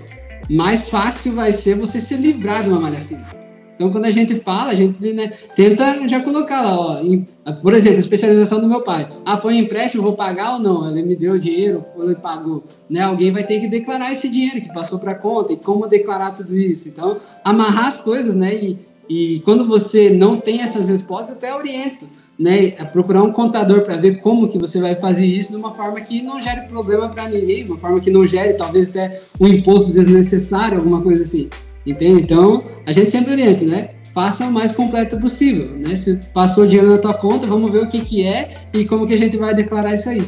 [0.49, 3.39] mais fácil vai ser você se livrar de uma malha fina.
[3.81, 7.27] Então, quando a gente fala, a gente né, tenta já colocar lá, ó, em,
[7.62, 9.09] por exemplo, especialização do meu pai.
[9.25, 10.90] Ah, foi um empréstimo, vou pagar ou não?
[10.90, 12.62] Ele me deu dinheiro, ele pagou.
[12.90, 13.01] Né?
[13.01, 16.55] Alguém vai ter que declarar esse dinheiro que passou para conta e como declarar tudo
[16.55, 16.90] isso.
[16.90, 18.55] Então, amarrar as coisas, né?
[18.55, 22.07] E, e quando você não tem essas respostas, até oriento.
[22.38, 25.73] Né, a procurar um contador para ver como que você vai fazer isso de uma
[25.73, 29.47] forma que não gere problema para ninguém, uma forma que não gere talvez até um
[29.47, 31.51] imposto desnecessário, alguma coisa assim.
[31.87, 32.23] Entende?
[32.23, 33.90] Então, a gente sempre orienta, né?
[34.12, 35.95] Faça o mais completo possível, né?
[35.97, 39.14] Se passou dinheiro na tua conta, vamos ver o que que é e como que
[39.14, 40.23] a gente vai declarar isso aí,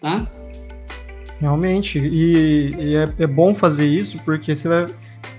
[0.00, 0.26] tá?
[1.38, 4.86] Realmente, e, e é, é, bom fazer isso porque você vai...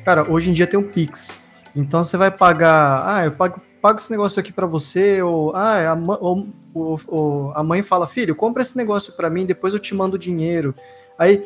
[0.06, 1.36] Cara, hoje em dia tem um Pix,
[1.76, 3.02] então você vai pagar...
[3.04, 5.56] Ah, eu pago, pago esse negócio aqui para você, ou...
[5.56, 9.74] Ah, a, ou, ou, ou, a mãe fala, filho, compra esse negócio para mim, depois
[9.74, 10.76] eu te mando o dinheiro.
[11.18, 11.44] Aí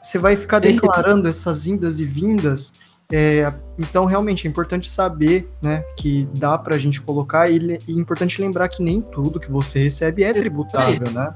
[0.00, 2.74] você vai ficar declarando essas indas e vindas
[3.12, 7.92] é, então, realmente, é importante saber né, que dá para a gente colocar e, e
[7.92, 11.32] é importante lembrar que nem tudo que você recebe é tributável, né?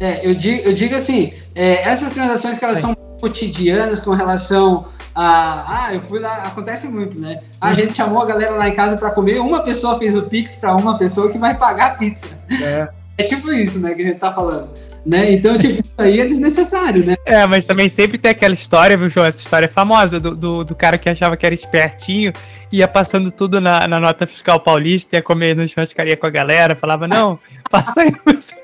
[0.00, 2.80] É, eu digo, eu digo assim, é, essas transações que elas é.
[2.80, 5.86] são cotidianas com relação a...
[5.86, 7.40] Ah, eu fui lá, acontece muito, né?
[7.60, 7.74] A uhum.
[7.74, 10.74] gente chamou a galera lá em casa para comer, uma pessoa fez o Pix para
[10.74, 12.28] uma pessoa que vai pagar a pizza.
[12.50, 12.88] É.
[13.22, 14.68] É tipo isso, né, que a gente tá falando.
[15.04, 15.32] Né?
[15.32, 17.16] Então, tipo, isso aí é desnecessário, né?
[17.26, 19.26] É, mas também sempre tem aquela história, viu, João?
[19.26, 22.32] Essa história é famosa do, do, do cara que achava que era espertinho,
[22.70, 26.76] ia passando tudo na, na nota fiscal paulista, ia comer na churrascaria com a galera,
[26.76, 27.38] falava, não,
[27.70, 28.54] passa aí você.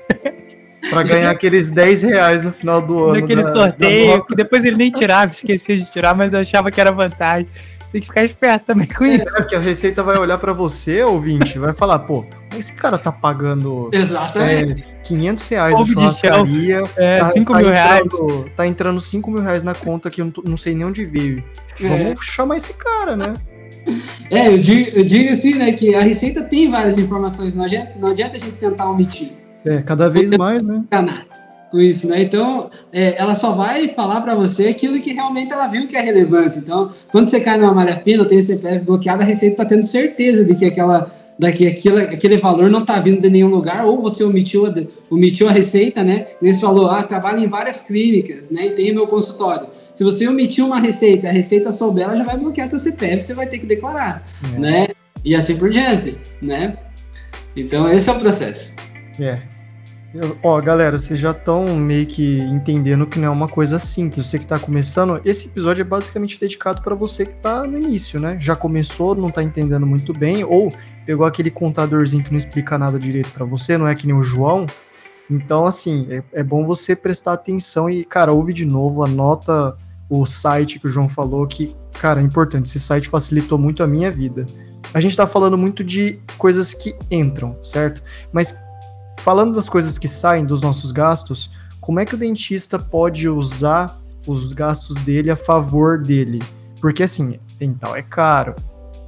[0.89, 3.21] Pra ganhar aqueles 10 reais no final do ano.
[3.21, 6.79] Naquele da, sorteio, da que depois ele nem tirava, esquecia de tirar, mas achava que
[6.79, 7.49] era vantagem.
[7.91, 9.37] Tem que ficar esperto também com é, isso.
[9.37, 12.23] É, que a Receita vai olhar para você, ouvinte, vai falar, pô,
[12.55, 14.83] esse cara tá pagando Exatamente.
[14.83, 16.83] É, 500 reais Como na churrascaria.
[16.95, 18.05] É, tá, 5 tá mil reais.
[18.55, 21.43] Tá entrando 5 mil reais na conta que eu não, não sei nem onde veio.
[21.81, 21.87] É.
[21.87, 23.33] Vamos chamar esse cara, né?
[24.29, 27.93] É, eu digo, eu digo assim, né, que a Receita tem várias informações, não adianta,
[27.99, 29.31] não adianta a gente tentar omitir.
[29.65, 30.83] É, cada vez mais, né?
[30.85, 31.38] Enganar
[31.71, 32.21] com isso, né?
[32.21, 36.01] Então, é, ela só vai falar para você aquilo que realmente ela viu que é
[36.01, 36.59] relevante.
[36.59, 40.43] Então, quando você cai numa malha fina, tem CPF bloqueado, a Receita está tendo certeza
[40.43, 44.25] de que aquela daqui aquilo, aquele valor não está vindo de nenhum lugar, ou você
[44.25, 44.73] omitiu a,
[45.09, 46.27] omitiu a receita, né?
[46.41, 48.67] Nesse falou, ah, trabalho em várias clínicas, né?
[48.67, 49.67] E tem o meu consultório.
[49.95, 53.33] Se você omitiu uma receita, a receita souber, ela já vai bloquear teu CPF, você
[53.33, 54.59] vai ter que declarar, é.
[54.59, 54.87] né?
[55.23, 56.77] E assim por diante, né?
[57.55, 58.71] Então, esse é o processo.
[59.17, 59.39] É.
[60.13, 64.25] Eu- Ó, galera, vocês já estão meio que entendendo que não é uma coisa simples.
[64.25, 68.19] Você que tá começando, esse episódio é basicamente dedicado para você que tá no início,
[68.19, 68.35] né?
[68.39, 70.73] Já começou, não tá entendendo muito bem, ou
[71.05, 74.23] pegou aquele contadorzinho que não explica nada direito para você, não é que nem o
[74.23, 74.65] João.
[75.29, 79.77] Então, assim, é, é bom você prestar atenção e, cara, ouve de novo, anota
[80.09, 82.65] o site que o João falou, que, cara, é importante.
[82.67, 84.47] Esse site facilitou muito a minha vida.
[84.91, 88.01] A gente tá falando muito de coisas que entram, certo?
[88.33, 88.55] Mas
[89.19, 93.99] falando das coisas que saem dos nossos gastos, como é que o dentista pode usar
[94.25, 96.41] os gastos dele a favor dele?
[96.81, 98.55] Porque assim, dental é caro,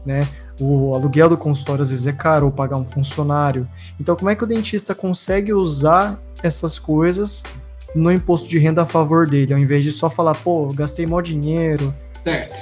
[0.06, 0.28] né?
[0.60, 3.68] O aluguel do consultório às vezes é caro, ou pagar um funcionário.
[4.00, 7.44] Então, como é que o dentista consegue usar essas coisas
[7.96, 11.20] no imposto de renda a favor dele, ao invés de só falar, pô, gastei mó
[11.22, 11.94] dinheiro.
[12.24, 12.60] Certo.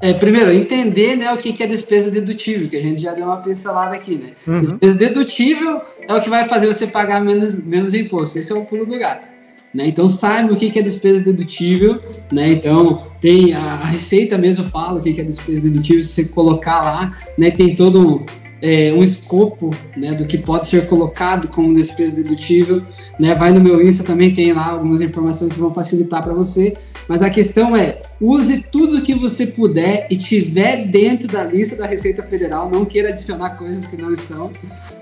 [0.00, 3.24] É, primeiro, entender né, o que que é despesa dedutível, que a gente já deu
[3.24, 4.32] uma pincelada aqui, né?
[4.46, 4.60] Uhum.
[4.60, 8.38] Despesa dedutível é o que vai fazer você pagar menos, menos imposto.
[8.38, 9.28] Esse é o pulo do gato.
[9.72, 9.88] Né?
[9.88, 12.00] Então saiba o que que é despesa dedutível,
[12.32, 12.52] né?
[12.52, 16.24] Então tem a, a receita mesmo fala o que que é despesa dedutível, se você
[16.24, 17.50] colocar lá, né?
[17.50, 18.24] Tem todo
[18.62, 22.82] é, um escopo né, do que pode ser colocado como despesa dedutível,
[23.18, 23.34] né?
[23.34, 26.76] Vai no meu Insta também tem lá algumas informações que vão facilitar para você.
[27.08, 31.86] Mas a questão é, use tudo que você puder e tiver dentro da lista da
[31.86, 34.50] Receita Federal, não queira adicionar coisas que não estão,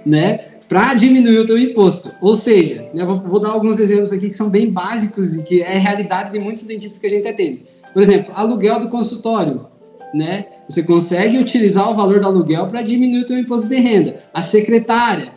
[0.05, 0.39] né?
[0.69, 2.11] Para diminuir o teu imposto.
[2.21, 5.63] Ou seja, né, vou, vou dar alguns exemplos aqui que são bem básicos e que
[5.63, 7.63] é a realidade de muitos dentistas que a gente atende.
[7.93, 9.67] Por exemplo, aluguel do consultório.
[10.15, 10.45] Né?
[10.69, 14.21] Você consegue utilizar o valor do aluguel para diminuir o teu imposto de renda.
[14.33, 15.33] A secretária,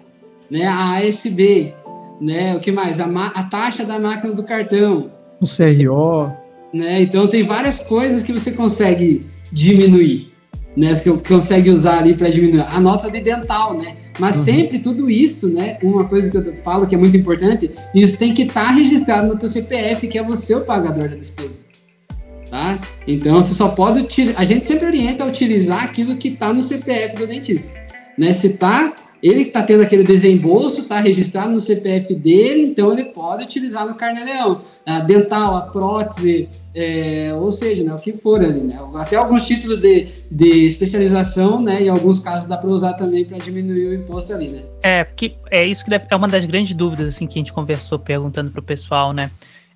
[0.51, 0.65] né?
[0.67, 1.73] a ASB,
[2.21, 2.55] né?
[2.55, 2.99] o que mais?
[2.99, 5.09] A, a taxa da máquina do cartão,
[5.41, 6.31] O CRO.
[6.71, 7.01] né?
[7.01, 10.31] Então tem várias coisas que você consegue diminuir,
[10.75, 10.93] né?
[10.95, 12.65] Que você consegue usar ali para diminuir.
[12.69, 13.95] A nota de dental, né?
[14.19, 14.43] Mas Uhum.
[14.43, 15.77] sempre tudo isso, né?
[15.81, 19.37] Uma coisa que eu falo que é muito importante, isso tem que estar registrado no
[19.37, 21.61] teu CPF, que é você o pagador da despesa.
[22.49, 22.79] Tá?
[23.05, 24.41] Então você só pode utilizar.
[24.41, 27.77] A gente sempre orienta a utilizar aquilo que está no CPF do dentista.
[28.17, 28.33] Né?
[28.33, 33.43] Se tá, ele está tendo aquele desembolso, está registrado no CPF dele, então ele pode
[33.43, 34.61] utilizar no carnê-leão.
[34.85, 38.61] A dental, a prótese, é, ou seja, né, o que for ali.
[38.61, 38.79] Né?
[38.95, 41.83] Até alguns títulos de, de especialização, né?
[41.83, 44.61] Em alguns casos dá para usar também para diminuir o imposto ali, né?
[44.81, 47.51] É, porque é isso que deve- é uma das grandes dúvidas assim que a gente
[47.51, 49.29] conversou perguntando pro pessoal, né?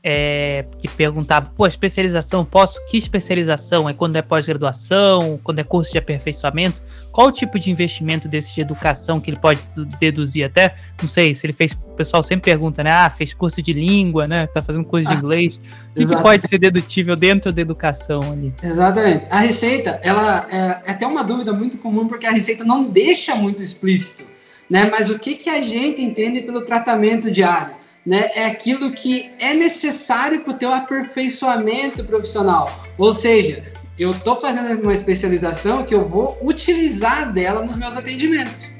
[0.03, 2.83] É, que perguntava, pô, especialização, posso?
[2.87, 3.87] Que especialização?
[3.87, 5.39] É quando é pós-graduação?
[5.43, 6.81] Quando é curso de aperfeiçoamento?
[7.11, 10.73] Qual o tipo de investimento desse de educação que ele pode du- deduzir até?
[10.99, 12.89] Não sei, se ele fez, o pessoal sempre pergunta, né?
[12.91, 14.47] Ah, fez curso de língua, né?
[14.47, 15.61] Tá fazendo curso de Ah, inglês.
[15.91, 18.51] O que, que pode ser dedutível dentro da educação ali?
[18.63, 19.27] Exatamente.
[19.29, 23.35] A receita, ela é, é até uma dúvida muito comum porque a receita não deixa
[23.35, 24.23] muito explícito,
[24.67, 24.89] né?
[24.89, 28.31] Mas o que que a gente entende pelo tratamento diário, né?
[28.33, 32.69] É aquilo que é necessário para o teu aperfeiçoamento profissional.
[32.97, 33.63] Ou seja,
[33.97, 38.71] eu estou fazendo uma especialização que eu vou utilizar dela nos meus atendimentos.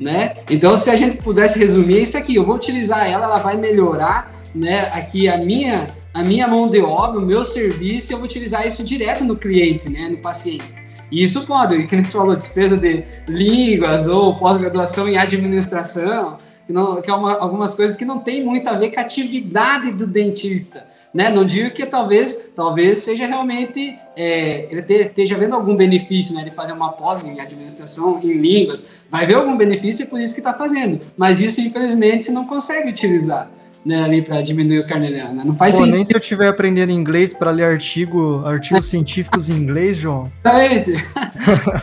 [0.00, 0.34] Né?
[0.48, 3.56] Então, se a gente pudesse resumir é isso aqui, eu vou utilizar ela, ela vai
[3.56, 4.88] melhorar, né?
[4.92, 8.82] Aqui a minha a minha mão de obra, o meu serviço, eu vou utilizar isso
[8.82, 10.64] direto no cliente, né, no paciente.
[11.10, 16.38] E isso pode, que nem você falou, despesa de línguas ou pós-graduação em administração,
[16.68, 19.02] que, não, que é uma, algumas coisas que não tem muito a ver com a
[19.02, 20.86] atividade do dentista.
[21.14, 21.30] Né?
[21.30, 26.44] Não digo que talvez, talvez seja realmente é, ele te- esteja vendo algum benefício né,
[26.44, 28.82] de fazer uma pós em administração, em línguas.
[29.10, 31.00] Vai ver algum benefício e por isso que está fazendo.
[31.16, 33.50] Mas isso, infelizmente, você não consegue utilizar
[33.82, 35.32] né, ali para diminuir o carneliano.
[35.36, 35.42] Né?
[35.46, 35.94] Não faz Pô, sentido.
[35.96, 40.30] nem se eu estiver aprendendo inglês para ler artigo, artigos científicos em inglês, João.
[40.44, 40.92] Exatamente.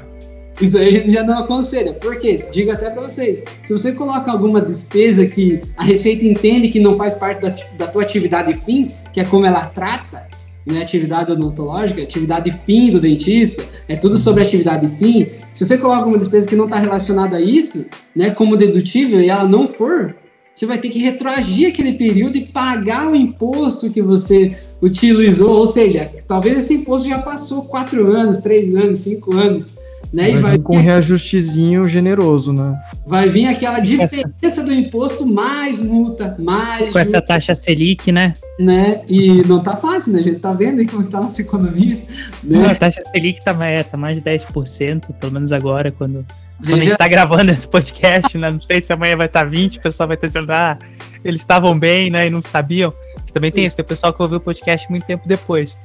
[0.62, 1.94] Isso aí a gente já não aconselha.
[1.94, 2.46] Por quê?
[2.52, 3.44] Digo até para vocês.
[3.64, 7.88] Se você coloca alguma despesa que a Receita entende que não faz parte da, da
[7.88, 10.26] tua atividade fim, que é como ela trata,
[10.66, 15.28] né, atividade odontológica, atividade fim do dentista, é tudo sobre atividade fim.
[15.54, 19.30] Se você coloca uma despesa que não está relacionada a isso, né, como dedutível, e
[19.30, 20.16] ela não for,
[20.56, 25.52] você vai ter que retroagir aquele período e pagar o imposto que você utilizou.
[25.52, 29.74] Ou seja, talvez esse imposto já passou quatro anos, três anos, cinco anos.
[30.16, 30.30] Né?
[30.30, 32.80] E Vai vai, vir com um reajustezinho generoso, né?
[33.06, 38.32] vai vir aquela diferença do imposto mais multa, mais Com essa taxa Selic, né?
[38.58, 39.02] né?
[39.10, 40.20] E não tá fácil, né?
[40.20, 41.98] A gente tá vendo aí como que tá a nossa economia,
[42.42, 42.72] Não, né?
[42.72, 46.26] a taxa Selic tá, é, tá mais de 10%, pelo menos agora, quando,
[46.66, 48.50] quando a gente tá gravando esse podcast, né?
[48.50, 50.80] Não sei se amanhã vai estar 20, o pessoal vai estar dizendo, ah,
[51.26, 52.28] eles estavam bem, né?
[52.28, 52.94] E não sabiam.
[53.34, 55.76] Também tem isso, tem pessoal que ouviu o podcast muito tempo depois.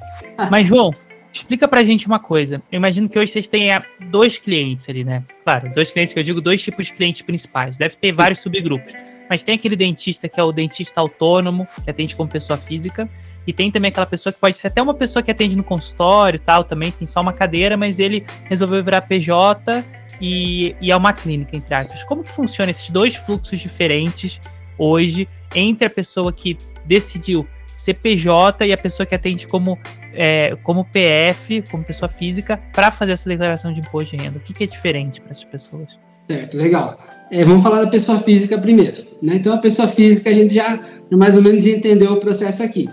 [0.52, 0.94] Mas, João,
[1.32, 2.62] explica pra gente uma coisa.
[2.70, 5.24] Eu imagino que hoje vocês tenham dois clientes ali, né?
[5.44, 7.76] Claro, dois clientes que eu digo, dois tipos de clientes principais.
[7.76, 8.92] Deve ter vários subgrupos.
[9.28, 13.08] mas tem aquele dentista que é o dentista autônomo, que atende como pessoa física,
[13.46, 16.36] e tem também aquela pessoa que pode ser até uma pessoa que atende no consultório
[16.36, 19.84] e tal, também tem só uma cadeira, mas ele resolveu virar PJ
[20.20, 22.02] e, e é uma clínica, entre aspas.
[22.04, 24.40] Como que funciona esses dois fluxos diferentes
[24.76, 27.46] hoje entre a pessoa que decidiu
[27.80, 29.78] ser PJ e a pessoa que atende como,
[30.12, 34.38] é, como PF, como pessoa física, para fazer essa declaração de imposto de renda?
[34.38, 35.98] O que, que é diferente para essas pessoas?
[36.30, 36.98] Certo, legal.
[37.30, 39.04] É, vamos falar da pessoa física primeiro.
[39.20, 39.36] Né?
[39.36, 40.78] Então, a pessoa física, a gente já
[41.10, 42.88] mais ou menos entendeu o processo aqui.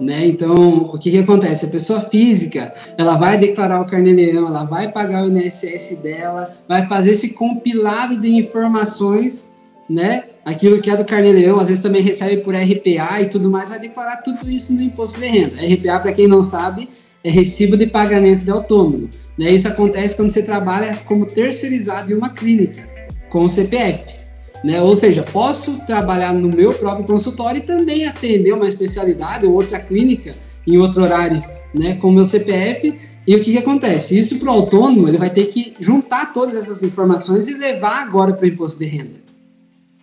[0.00, 0.26] Né?
[0.26, 1.66] Então, o que, que acontece?
[1.66, 6.86] A pessoa física, ela vai declarar o carnê-leão, ela vai pagar o INSS dela, vai
[6.86, 9.52] fazer esse compilado de informações,
[9.88, 10.24] né?
[10.48, 13.78] Aquilo que é do carnê-leão, às vezes também recebe por RPA e tudo mais, vai
[13.78, 15.56] declarar tudo isso no imposto de renda.
[15.56, 16.88] RPA, para quem não sabe,
[17.22, 19.10] é recibo de pagamento de autônomo.
[19.36, 19.50] Né?
[19.50, 22.88] Isso acontece quando você trabalha como terceirizado em uma clínica,
[23.28, 24.20] com o CPF.
[24.64, 24.80] Né?
[24.80, 29.78] Ou seja, posso trabalhar no meu próprio consultório e também atender uma especialidade ou outra
[29.78, 30.34] clínica
[30.66, 32.96] em outro horário, né, com o meu CPF.
[33.26, 34.18] E o que, que acontece?
[34.18, 38.32] Isso para o autônomo, ele vai ter que juntar todas essas informações e levar agora
[38.32, 39.27] para o imposto de renda.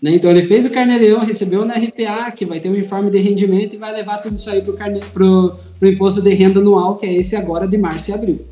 [0.01, 0.11] Né?
[0.15, 3.75] Então, ele fez o carnê-leão, recebeu na RPA, que vai ter um informe de rendimento
[3.75, 7.35] e vai levar tudo isso aí para o imposto de renda anual, que é esse
[7.35, 8.45] agora de março e abril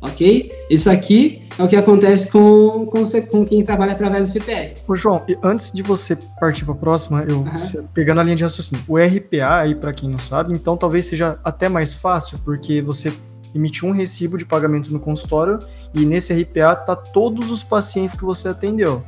[0.00, 0.52] ok?
[0.70, 4.82] Isso aqui é o que acontece com, com, com quem trabalha através do CPF.
[4.86, 7.88] Ô João, antes de você partir para a próxima, eu uhum.
[7.94, 11.38] pegando a linha de raciocínio, o RPA aí para quem não sabe, então talvez seja
[11.42, 13.12] até mais fácil, porque você
[13.54, 15.58] emitiu um recibo de pagamento no consultório
[15.94, 19.02] e nesse RPA tá todos os pacientes que você atendeu.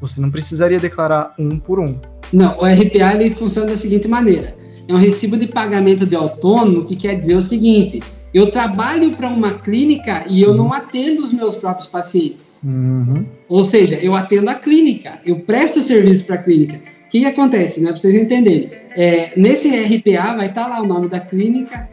[0.00, 1.98] Você não precisaria declarar um por um.
[2.32, 4.56] Não, o RPA ele funciona da seguinte maneira:
[4.88, 8.02] é um recibo de pagamento de autônomo que quer dizer o seguinte:
[8.34, 12.62] eu trabalho para uma clínica e eu não atendo os meus próprios pacientes.
[12.64, 13.24] Uhum.
[13.48, 16.76] Ou seja, eu atendo a clínica, eu presto serviço para a clínica.
[17.06, 17.90] O que, que, acontece, né?
[17.90, 18.70] Para vocês entenderem.
[18.96, 21.88] É, nesse RPA vai estar tá lá o nome da clínica,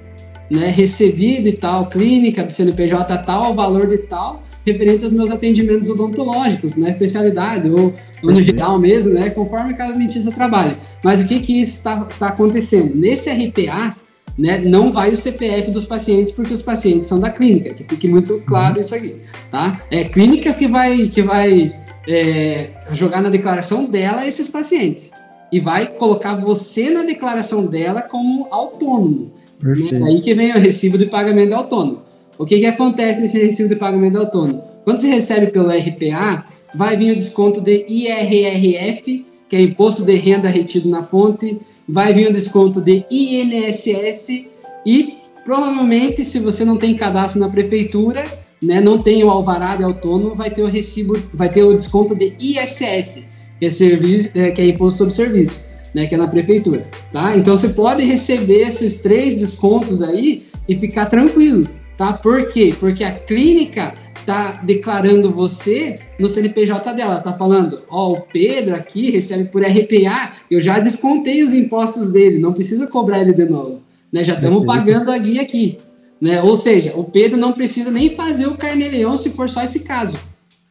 [0.49, 0.67] né?
[0.67, 5.89] Recebido e tal, clínica do CNPJ tal, o valor de tal, referente aos meus atendimentos
[5.89, 7.93] odontológicos, na especialidade, ou,
[8.23, 9.29] ou no geral mesmo, né?
[9.29, 10.77] Conforme cada dentista trabalha.
[11.03, 12.95] Mas o que, que isso está tá acontecendo?
[12.95, 13.95] Nesse RPA,
[14.37, 18.07] né, não vai o CPF dos pacientes porque os pacientes são da clínica, que fique
[18.07, 18.81] muito claro uhum.
[18.81, 19.17] isso aqui,
[19.49, 19.81] tá?
[19.91, 21.75] É clínica que vai que vai
[22.07, 25.11] é, jogar na declaração dela esses pacientes
[25.51, 29.31] e vai colocar você na declaração dela como autônomo.
[29.61, 30.01] Né?
[30.07, 32.01] Aí que vem o recibo de pagamento autônomo.
[32.37, 34.63] O que que acontece nesse recibo de pagamento autônomo?
[34.83, 40.15] Quando você recebe pelo RPA, vai vir o desconto de IRRF, que é imposto de
[40.15, 44.45] renda retido na fonte, vai vir o desconto de INSS
[44.85, 48.25] e provavelmente, se você não tem cadastro na prefeitura,
[48.61, 52.15] né, não tem o alvará de autônomo, vai ter o recibo, vai ter o desconto
[52.15, 53.25] de ISS,
[53.59, 57.35] que é, serviço, é, que é imposto sobre serviço, né, que é na prefeitura, tá?
[57.35, 61.67] Então você pode receber esses três descontos aí e ficar tranquilo,
[61.97, 62.13] tá?
[62.13, 62.73] Por quê?
[62.79, 63.93] Porque a clínica
[64.25, 69.63] tá declarando você no CNPJ dela, tá falando, ó, oh, o Pedro aqui recebe por
[69.63, 74.23] RPA, eu já descontei os impostos dele, não precisa cobrar ele de novo, né?
[74.23, 75.79] Já estamos pagando a guia aqui,
[76.19, 76.41] né?
[76.41, 80.17] Ou seja, o Pedro não precisa nem fazer o carnê-leão se for só esse caso,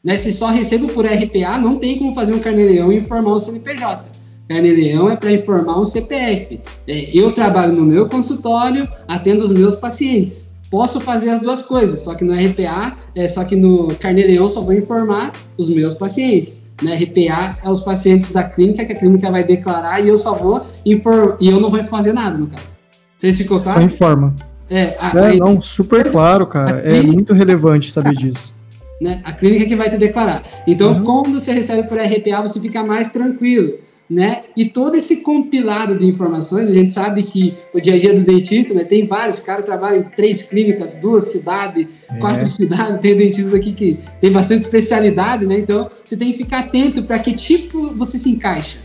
[0.02, 0.16] né?
[0.16, 4.04] Se só recebo por RPA, não tem como fazer um carnê-leão e informar o CNPJ.
[4.48, 6.60] Carnê-leão é para informar um CPF.
[6.86, 12.00] É, eu trabalho no meu consultório, atendo os meus pacientes posso fazer as duas coisas,
[12.00, 16.70] só que no RPA, é, só que no Carnê-Leão só vou informar os meus pacientes.
[16.80, 20.34] No RPA é os pacientes da clínica, que a clínica vai declarar e eu só
[20.34, 22.78] vou informar, e eu não vou fazer nada, no caso.
[23.18, 23.80] Vocês ficou claro?
[23.80, 24.34] Só informa.
[24.70, 26.78] É, a, é não, super claro, cara.
[26.78, 28.58] É clínica, é muito relevante saber disso.
[29.00, 29.22] Né?
[29.24, 30.42] A clínica que vai te declarar.
[30.66, 31.02] Então, uhum.
[31.02, 33.78] quando você recebe por RPA, você fica mais tranquilo
[34.10, 34.42] né?
[34.56, 38.24] E todo esse compilado de informações, a gente sabe que o dia a dia do
[38.24, 38.82] dentista, né?
[38.82, 42.18] Tem vários, o cara trabalha em três clínicas, duas cidades, é.
[42.18, 45.60] quatro cidades, tem dentistas aqui que tem bastante especialidade, né?
[45.60, 48.78] Então, você tem que ficar atento para que tipo você se encaixa.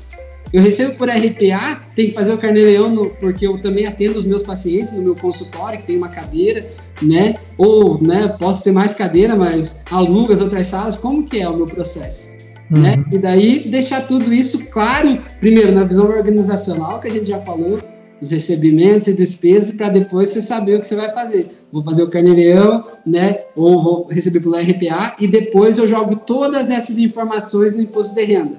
[0.54, 4.44] Eu recebo por RPA, tem que fazer o carnê-leão, porque eu também atendo os meus
[4.44, 6.66] pacientes no meu consultório, que tem uma cadeira,
[7.02, 7.36] né?
[7.58, 11.58] Ou, né, posso ter mais cadeira, mas alugo as outras salas, como que é o
[11.58, 12.35] meu processo?
[12.70, 12.82] Uhum.
[12.82, 13.04] Né?
[13.12, 17.80] E daí deixar tudo isso claro, primeiro na visão organizacional, que a gente já falou,
[18.22, 21.50] os recebimentos e despesas, para depois você saber o que você vai fazer.
[21.72, 23.40] Vou fazer o carneireão, né?
[23.56, 28.24] Ou vou receber pelo RPA, e depois eu jogo todas essas informações no imposto de
[28.24, 28.58] renda.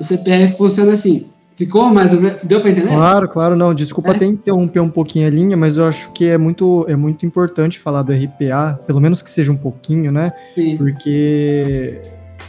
[0.00, 1.26] O CPF funciona assim.
[1.54, 2.12] Ficou mais
[2.44, 2.86] Deu para entender?
[2.86, 3.74] Claro, claro, não.
[3.74, 4.14] Desculpa é?
[4.14, 7.80] até interromper um pouquinho a linha, mas eu acho que é muito, é muito importante
[7.80, 10.30] falar do RPA, pelo menos que seja um pouquinho, né?
[10.54, 10.76] Sim.
[10.76, 12.00] Porque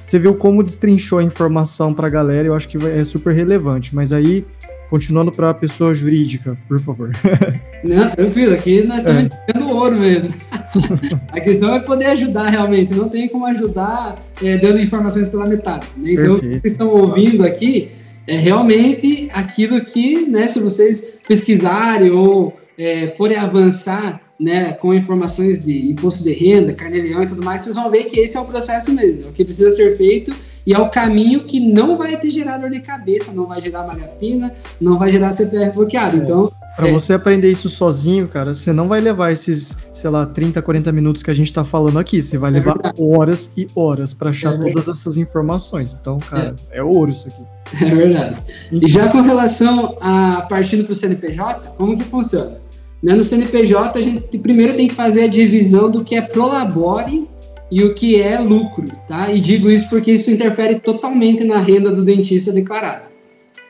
[0.04, 3.94] você viu como destrinchou a informação para a galera, eu acho que é super relevante.
[3.94, 4.46] Mas aí,
[4.90, 7.12] continuando para a pessoa jurídica, por favor.
[7.84, 9.74] Não, tranquilo, aqui nós estamos é.
[9.74, 10.34] ouro mesmo.
[11.32, 15.88] a questão é poder ajudar realmente, não tem como ajudar é, dando informações pela metade.
[15.96, 16.12] Né?
[16.12, 17.92] Então, o que vocês estão ouvindo aqui
[18.28, 25.62] é realmente aquilo que, né, se vocês pesquisarem ou é, forem avançar né, com informações
[25.62, 28.46] de imposto de renda, carnê-leão e tudo mais, vocês vão ver que esse é o
[28.46, 30.34] processo mesmo, é o que precisa ser feito
[30.66, 33.86] e é o caminho que não vai te gerar dor de cabeça, não vai gerar
[33.86, 36.18] malha fina, não vai gerar CPF bloqueado.
[36.18, 36.20] É.
[36.20, 36.92] Então, para é.
[36.94, 41.22] você aprender isso sozinho, cara, você não vai levar esses, sei lá, 30, 40 minutos
[41.22, 42.22] que a gente tá falando aqui.
[42.22, 45.98] Você vai é levar é horas e horas para achar é todas essas informações.
[46.00, 46.78] Então, cara, é.
[46.80, 47.44] é ouro isso aqui.
[47.84, 48.38] É verdade.
[48.72, 52.69] E já com relação a partindo para o CNPJ, como que funciona?
[53.02, 57.28] Né, no CNPJ, a gente primeiro tem que fazer a divisão do que é prolabore
[57.72, 59.32] e o que é lucro, tá?
[59.32, 63.04] E digo isso porque isso interfere totalmente na renda do dentista declarado,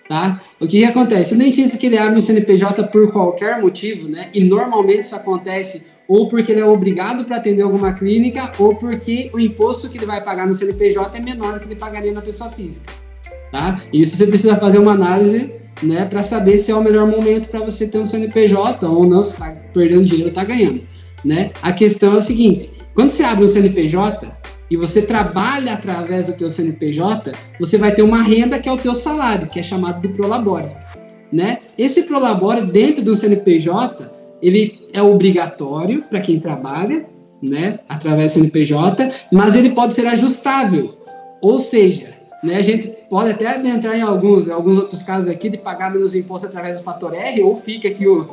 [0.07, 0.41] tá?
[0.59, 1.35] O que, que acontece?
[1.35, 4.29] O dentista que ele abre um CNPJ por qualquer motivo, né?
[4.33, 9.29] E normalmente isso acontece ou porque ele é obrigado para atender alguma clínica ou porque
[9.31, 12.21] o imposto que ele vai pagar no CNPJ é menor do que ele pagaria na
[12.21, 12.91] pessoa física,
[13.51, 13.79] tá?
[13.91, 17.59] Isso você precisa fazer uma análise né, para saber se é o melhor momento para
[17.59, 20.81] você ter um CNPJ ou não, se está perdendo dinheiro ou está ganhando.
[21.23, 21.51] Né?
[21.61, 24.31] A questão é o seguinte: quando você abre um CNPJ
[24.69, 28.77] e você trabalha através do teu CNPJ, você vai ter uma renda que é o
[28.77, 30.71] teu salário, que é chamado de prolabore.
[31.31, 31.59] Né?
[31.77, 34.09] Esse prolabore dentro do CNPJ,
[34.41, 37.05] ele é obrigatório para quem trabalha,
[37.41, 40.97] né, através do CNPJ, mas ele pode ser ajustável.
[41.41, 42.07] Ou seja,
[42.43, 46.13] né, a gente pode até entrar em alguns, alguns outros casos aqui de pagar menos
[46.15, 48.29] imposto através do fator R, ou fica aqui o,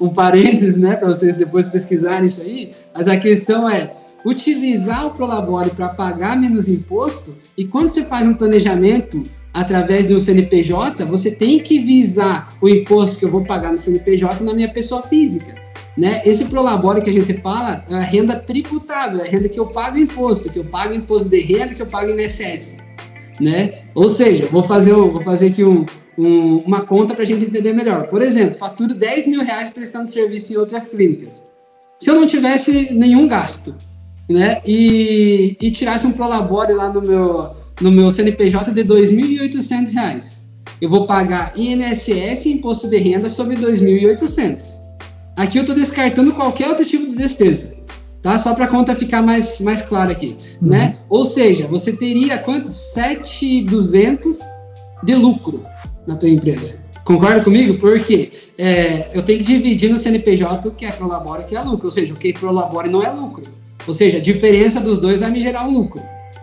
[0.00, 5.14] um parênteses, né, para vocês depois pesquisarem isso aí, mas a questão é utilizar o
[5.14, 9.22] Prolabore para pagar menos imposto, e quando você faz um planejamento
[9.52, 14.42] através do CNPJ, você tem que visar o imposto que eu vou pagar no CNPJ
[14.42, 15.60] na minha pessoa física.
[15.94, 16.22] Né?
[16.24, 19.66] Esse Prolabore que a gente fala é a renda tributável, é a renda que eu
[19.66, 22.76] pago imposto, que eu pago imposto de renda, que eu pago INSS
[23.40, 23.82] né?
[23.94, 25.84] Ou seja, vou fazer, vou fazer aqui um,
[26.18, 28.08] um, uma conta para a gente entender melhor.
[28.08, 31.40] Por exemplo, faturo 10 mil reais prestando serviço em outras clínicas.
[31.98, 33.74] Se eu não tivesse nenhum gasto,
[34.28, 34.60] né?
[34.66, 40.42] E, e tirasse um prolabore lá no meu, no meu CNPJ de 2.800 reais,
[40.80, 44.80] eu vou pagar INSS imposto de renda sobre 2.800.
[45.36, 47.81] Aqui eu estou descartando qualquer outro tipo de despesa
[48.22, 48.38] tá?
[48.38, 50.68] Só para a conta ficar mais, mais clara aqui, uhum.
[50.68, 50.96] né?
[51.08, 52.72] Ou seja, você teria quantos?
[52.94, 54.38] 7,200
[55.02, 55.64] de lucro
[56.06, 56.80] na tua empresa.
[57.04, 57.78] Concorda comigo?
[57.78, 61.56] Porque é, eu tenho que dividir no CNPJ o que é prolabore e o que
[61.56, 61.86] é lucro.
[61.86, 63.42] Ou seja, o que é prolabore não é lucro.
[63.86, 66.00] Ou seja, a diferença dos dois vai me gerar um lucro.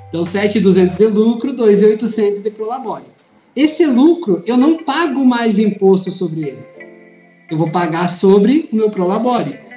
[0.09, 3.03] Então, 7,200 de lucro, 2,800 de prolabore.
[3.55, 6.59] Esse lucro, eu não pago mais imposto sobre ele.
[7.49, 9.68] Eu vou pagar sobre o meu prolabore.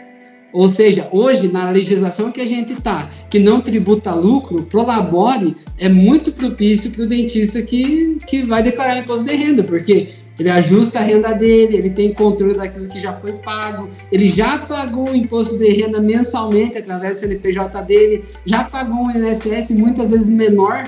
[0.52, 5.88] Ou seja, hoje, na legislação que a gente está, que não tributa lucro, prolabore é
[5.88, 10.98] muito propício para o dentista que, que vai declarar imposto de renda, porque ele ajusta
[10.98, 15.16] a renda dele, ele tem controle daquilo que já foi pago, ele já pagou o
[15.16, 20.84] imposto de renda mensalmente através do CNPJ dele, já pagou um INSS muitas vezes menor,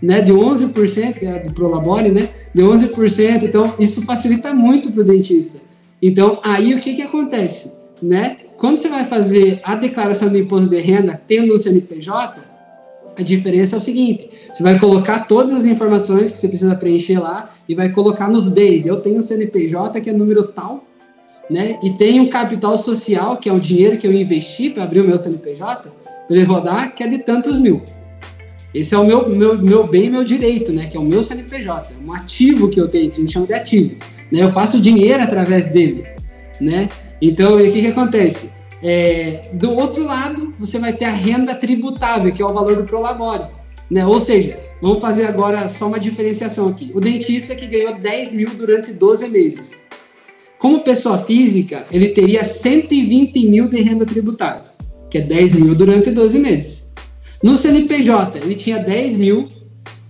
[0.00, 5.02] né, de 11%, que é do Prolabore, né, de 11%, então isso facilita muito para
[5.02, 5.58] o dentista.
[6.00, 8.36] Então, aí o que que acontece, né?
[8.58, 12.40] Quando você vai fazer a declaração do imposto de renda tendo um CNPJ,
[13.16, 17.20] a diferença é o seguinte: você vai colocar todas as informações que você precisa preencher
[17.20, 18.84] lá e vai colocar nos bens.
[18.84, 20.84] Eu tenho um CNPJ que é número tal,
[21.48, 21.78] né?
[21.84, 25.04] E tenho um capital social, que é o dinheiro que eu investi para abrir o
[25.04, 25.88] meu CNPJ,
[26.26, 27.80] para ele rodar, que é de tantos mil.
[28.74, 30.88] Esse é o meu, meu, meu bem meu direito, né?
[30.90, 33.46] Que é o meu CNPJ, é um ativo que eu tenho, que a gente chama
[33.46, 33.94] de ativo.
[34.32, 34.42] Né?
[34.42, 36.04] Eu faço dinheiro através dele,
[36.60, 36.88] né?
[37.20, 38.50] Então, o que, que acontece?
[38.82, 42.84] É, do outro lado, você vai ter a renda tributável, que é o valor do
[42.84, 43.44] prolabore.
[43.90, 44.06] Né?
[44.06, 46.92] Ou seja, vamos fazer agora só uma diferenciação aqui.
[46.94, 49.82] O dentista que ganhou 10 mil durante 12 meses.
[50.58, 54.64] Como pessoa física, ele teria 120 mil de renda tributável,
[55.08, 56.88] que é 10 mil durante 12 meses.
[57.42, 59.48] No CNPJ, ele tinha 10 mil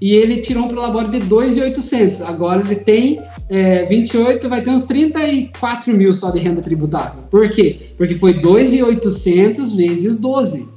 [0.01, 2.23] e ele tirou um prolabore de 2.800.
[2.23, 7.23] Agora ele tem é, 28, vai ter uns 34 mil só de renda tributável.
[7.31, 7.77] Por quê?
[7.97, 10.69] Porque foi 2.800 vezes 12.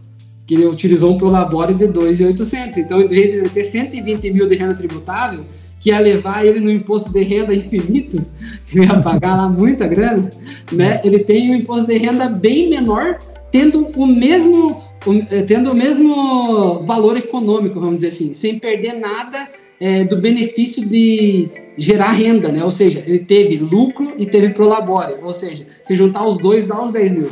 [0.45, 2.77] Que ele utilizou um prolabore de 2.800.
[2.77, 5.45] Então, em vez de ele ter 120 mil de renda tributável,
[5.79, 8.23] que ia levar ele no imposto de renda infinito,
[8.65, 10.31] que ia pagar lá muita grana,
[10.71, 11.01] né?
[11.03, 13.17] Ele tem um imposto de renda bem menor
[13.51, 19.49] tendo o mesmo o, tendo o mesmo valor econômico, vamos dizer assim, sem perder nada
[19.79, 21.49] é, do benefício de
[21.81, 22.63] gerar renda, né?
[22.63, 26.81] Ou seja, ele teve lucro e teve prolabore, ou seja, se juntar os dois dá
[26.81, 27.29] os 10 mil.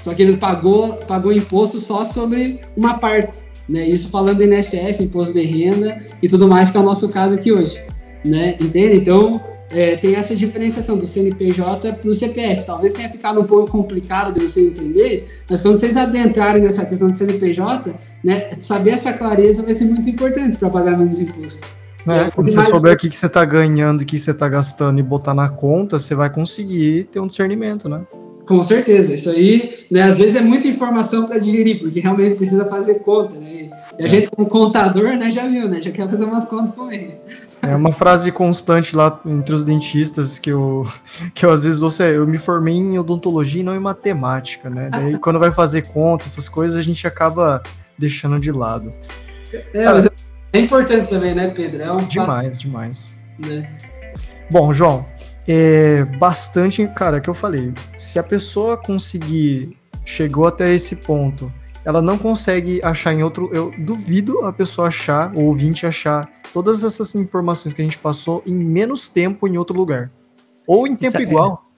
[0.00, 3.86] Só que ele pagou, pagou imposto só sobre uma parte, né?
[3.86, 7.34] Isso falando de INSS, imposto de renda e tudo mais, que é o nosso caso
[7.34, 7.82] aqui hoje,
[8.24, 8.56] né?
[8.60, 8.96] Entende?
[8.96, 12.66] Então, é, tem essa diferenciação do CNPJ para o CPF.
[12.66, 17.08] Talvez tenha ficado um pouco complicado de você entender, mas quando vocês adentrarem nessa questão
[17.08, 21.66] do CNPJ, né, saber essa clareza vai ser muito importante para pagar menos imposto.
[22.06, 24.48] É, é quando você souber o que, que você está ganhando o que você está
[24.48, 28.02] gastando e botar na conta, você vai conseguir ter um discernimento, né?
[28.46, 32.64] Com certeza, isso aí, né, às vezes é muita informação para digerir, porque realmente precisa
[32.64, 33.70] fazer conta, né?
[33.98, 34.08] E a é.
[34.08, 35.80] gente, como contador, né, já viu, né?
[35.80, 37.14] Já quer fazer umas contas com ele.
[37.60, 40.84] É uma frase constante lá entre os dentistas que eu,
[41.32, 44.68] que eu às vezes ouço é, eu me formei em odontologia e não em matemática,
[44.68, 44.90] né?
[44.90, 47.62] Daí quando vai fazer conta, essas coisas, a gente acaba
[47.96, 48.92] deixando de lado.
[49.72, 50.08] É, mas
[50.52, 51.82] é importante também, né, Pedro?
[51.82, 52.62] É um demais, fato...
[52.62, 53.08] demais.
[53.38, 53.68] Né?
[54.50, 55.06] Bom, João,
[55.46, 57.72] é bastante, cara, que eu falei.
[57.96, 61.50] Se a pessoa conseguir, chegou até esse ponto,
[61.84, 63.50] ela não consegue achar em outro.
[63.52, 68.42] Eu duvido a pessoa achar, o ouvinte achar, todas essas informações que a gente passou
[68.46, 70.10] em menos tempo em outro lugar.
[70.66, 71.71] Ou em tempo Isso, é, igual.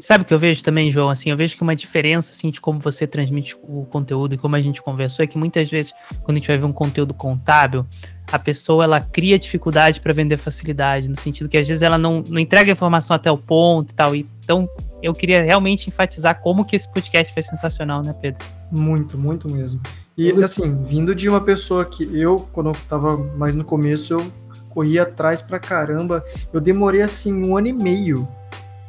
[0.00, 1.10] Sabe o que eu vejo também, João?
[1.10, 4.54] Assim, eu vejo que uma diferença assim, de como você transmite o conteúdo e como
[4.54, 5.92] a gente conversou é que muitas vezes,
[6.22, 7.84] quando a gente vai ver um conteúdo contábil,
[8.30, 12.22] a pessoa ela cria dificuldade para vender facilidade, no sentido que às vezes ela não,
[12.28, 14.14] não entrega a informação até o ponto e tal.
[14.14, 14.68] Então,
[15.02, 18.46] eu queria realmente enfatizar como que esse podcast foi sensacional, né, Pedro?
[18.70, 19.80] Muito, muito mesmo.
[20.16, 24.32] E assim, vindo de uma pessoa que eu, quando eu tava mais no começo, eu
[24.68, 26.24] corri atrás pra caramba.
[26.52, 28.28] Eu demorei assim um ano e meio,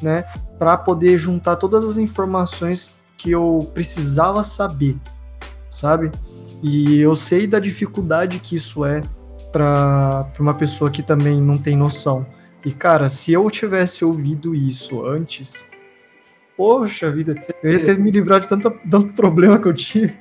[0.01, 0.23] né,
[0.57, 4.95] para poder juntar todas as informações que eu precisava saber,
[5.69, 6.11] sabe?
[6.61, 9.01] E eu sei da dificuldade que isso é
[9.51, 12.25] para uma pessoa que também não tem noção.
[12.65, 15.69] E cara, se eu tivesse ouvido isso antes,
[16.57, 20.13] poxa vida, eu ia ter me livrado de tanto, tanto problema que eu tive.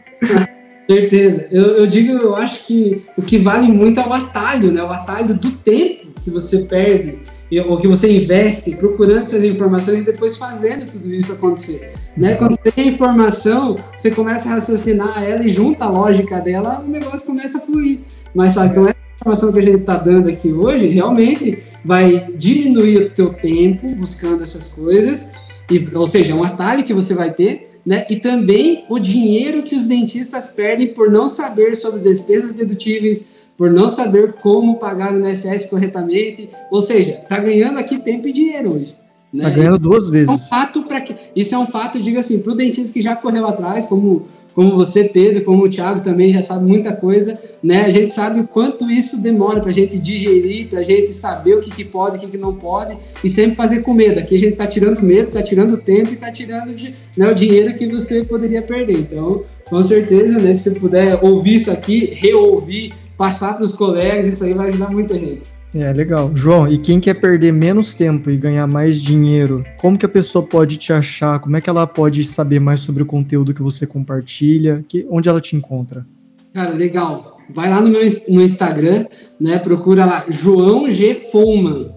[0.88, 1.48] Certeza.
[1.50, 4.82] Eu, eu digo, eu acho que o que vale muito é o atalho, né?
[4.82, 7.18] O atalho do tempo que você perde
[7.66, 11.92] ou que você investe procurando essas informações e depois fazendo tudo isso acontecer.
[12.16, 12.34] Né?
[12.34, 16.82] Quando você tem a informação, você começa a raciocinar ela e junta a lógica dela,
[16.86, 18.00] o negócio começa a fluir
[18.34, 18.72] mais fácil.
[18.72, 23.32] Então, essa informação que a gente está dando aqui hoje realmente vai diminuir o teu
[23.32, 25.28] tempo buscando essas coisas,
[25.70, 28.04] e, ou seja, um atalho que você vai ter, né?
[28.10, 33.24] E também o dinheiro que os dentistas perdem por não saber sobre despesas dedutíveis,
[33.58, 38.32] por não saber como pagar o INSS corretamente, ou seja, tá ganhando aqui tempo e
[38.32, 38.94] dinheiro hoje.
[39.32, 39.42] Né?
[39.42, 40.28] Tá ganhando duas vezes.
[40.28, 43.02] É um fato para que isso é um fato, diga assim, para o dentista que
[43.02, 44.26] já correu atrás, como
[44.58, 47.82] como você, Pedro, como o Thiago também já sabe muita coisa, né?
[47.84, 51.54] A gente sabe o quanto isso demora para a gente digerir, para a gente saber
[51.54, 54.18] o que, que pode, o que, que não pode, e sempre fazer com medo.
[54.18, 56.74] Aqui a gente está tirando medo, está tirando tempo e está tirando
[57.16, 58.98] né, o dinheiro que você poderia perder.
[58.98, 64.26] Então, com certeza, né, se você puder ouvir isso aqui, reouvir, passar para os colegas,
[64.26, 65.42] isso aí vai ajudar muita gente.
[65.74, 66.30] É, legal.
[66.34, 70.46] João, e quem quer perder menos tempo e ganhar mais dinheiro, como que a pessoa
[70.46, 71.38] pode te achar?
[71.40, 74.82] Como é que ela pode saber mais sobre o conteúdo que você compartilha?
[74.88, 76.06] Que, onde ela te encontra?
[76.54, 77.36] Cara, legal.
[77.50, 79.04] Vai lá no meu no Instagram,
[79.38, 79.58] né?
[79.58, 81.14] Procura lá João G.
[81.30, 81.90] Folman.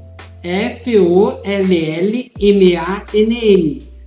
[0.43, 1.41] F-O-L-L-M-A-N-N.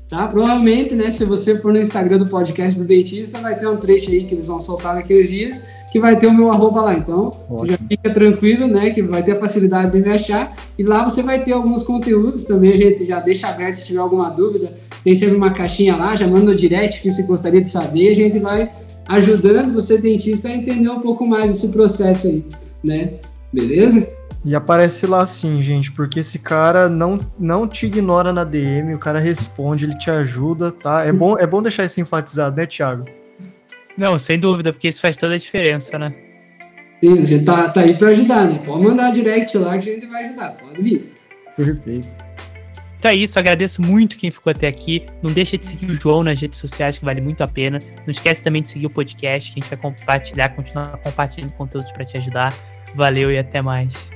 [0.09, 0.27] Tá?
[0.29, 4.11] Provavelmente, né, se você for no Instagram do podcast do Dentista, vai ter um trecho
[4.11, 5.61] aí que eles vão soltar naqueles dias
[5.95, 6.95] que vai ter o meu arroba lá.
[6.95, 7.59] Então, Ótimo.
[7.59, 8.91] você já fica tranquilo, né?
[8.91, 10.53] Que vai ter a facilidade de me achar.
[10.77, 12.73] E lá você vai ter alguns conteúdos também.
[12.73, 14.73] A gente já deixa aberto se tiver alguma dúvida.
[15.05, 18.09] Tem sempre uma caixinha lá, já manda no direct que você gostaria de saber.
[18.09, 18.73] A gente vai
[19.07, 22.45] ajudando você, dentista, a entender um pouco mais esse processo aí,
[22.83, 23.13] né?
[23.53, 24.05] Beleza?
[24.45, 28.99] E aparece lá sim, gente, porque esse cara não, não te ignora na DM, o
[28.99, 31.05] cara responde, ele te ajuda, tá?
[31.05, 33.05] É bom, é bom deixar isso enfatizado, né, Thiago?
[33.97, 36.13] Não, sem dúvida, porque isso faz toda a diferença, né?
[37.03, 38.61] Sim, a gente tá, tá aí para ajudar, né?
[38.65, 41.13] Pode mandar direct lá que a gente vai ajudar, pode vir.
[41.57, 42.15] Perfeito.
[42.99, 45.05] Então é isso, agradeço muito quem ficou até aqui.
[45.23, 47.79] Não deixa de seguir o João nas redes sociais, que vale muito a pena.
[48.07, 51.93] Não esquece também de seguir o podcast, que a gente vai compartilhar, continuar compartilhando conteúdos
[51.93, 52.55] para te ajudar.
[52.95, 54.09] Valeu e até mais.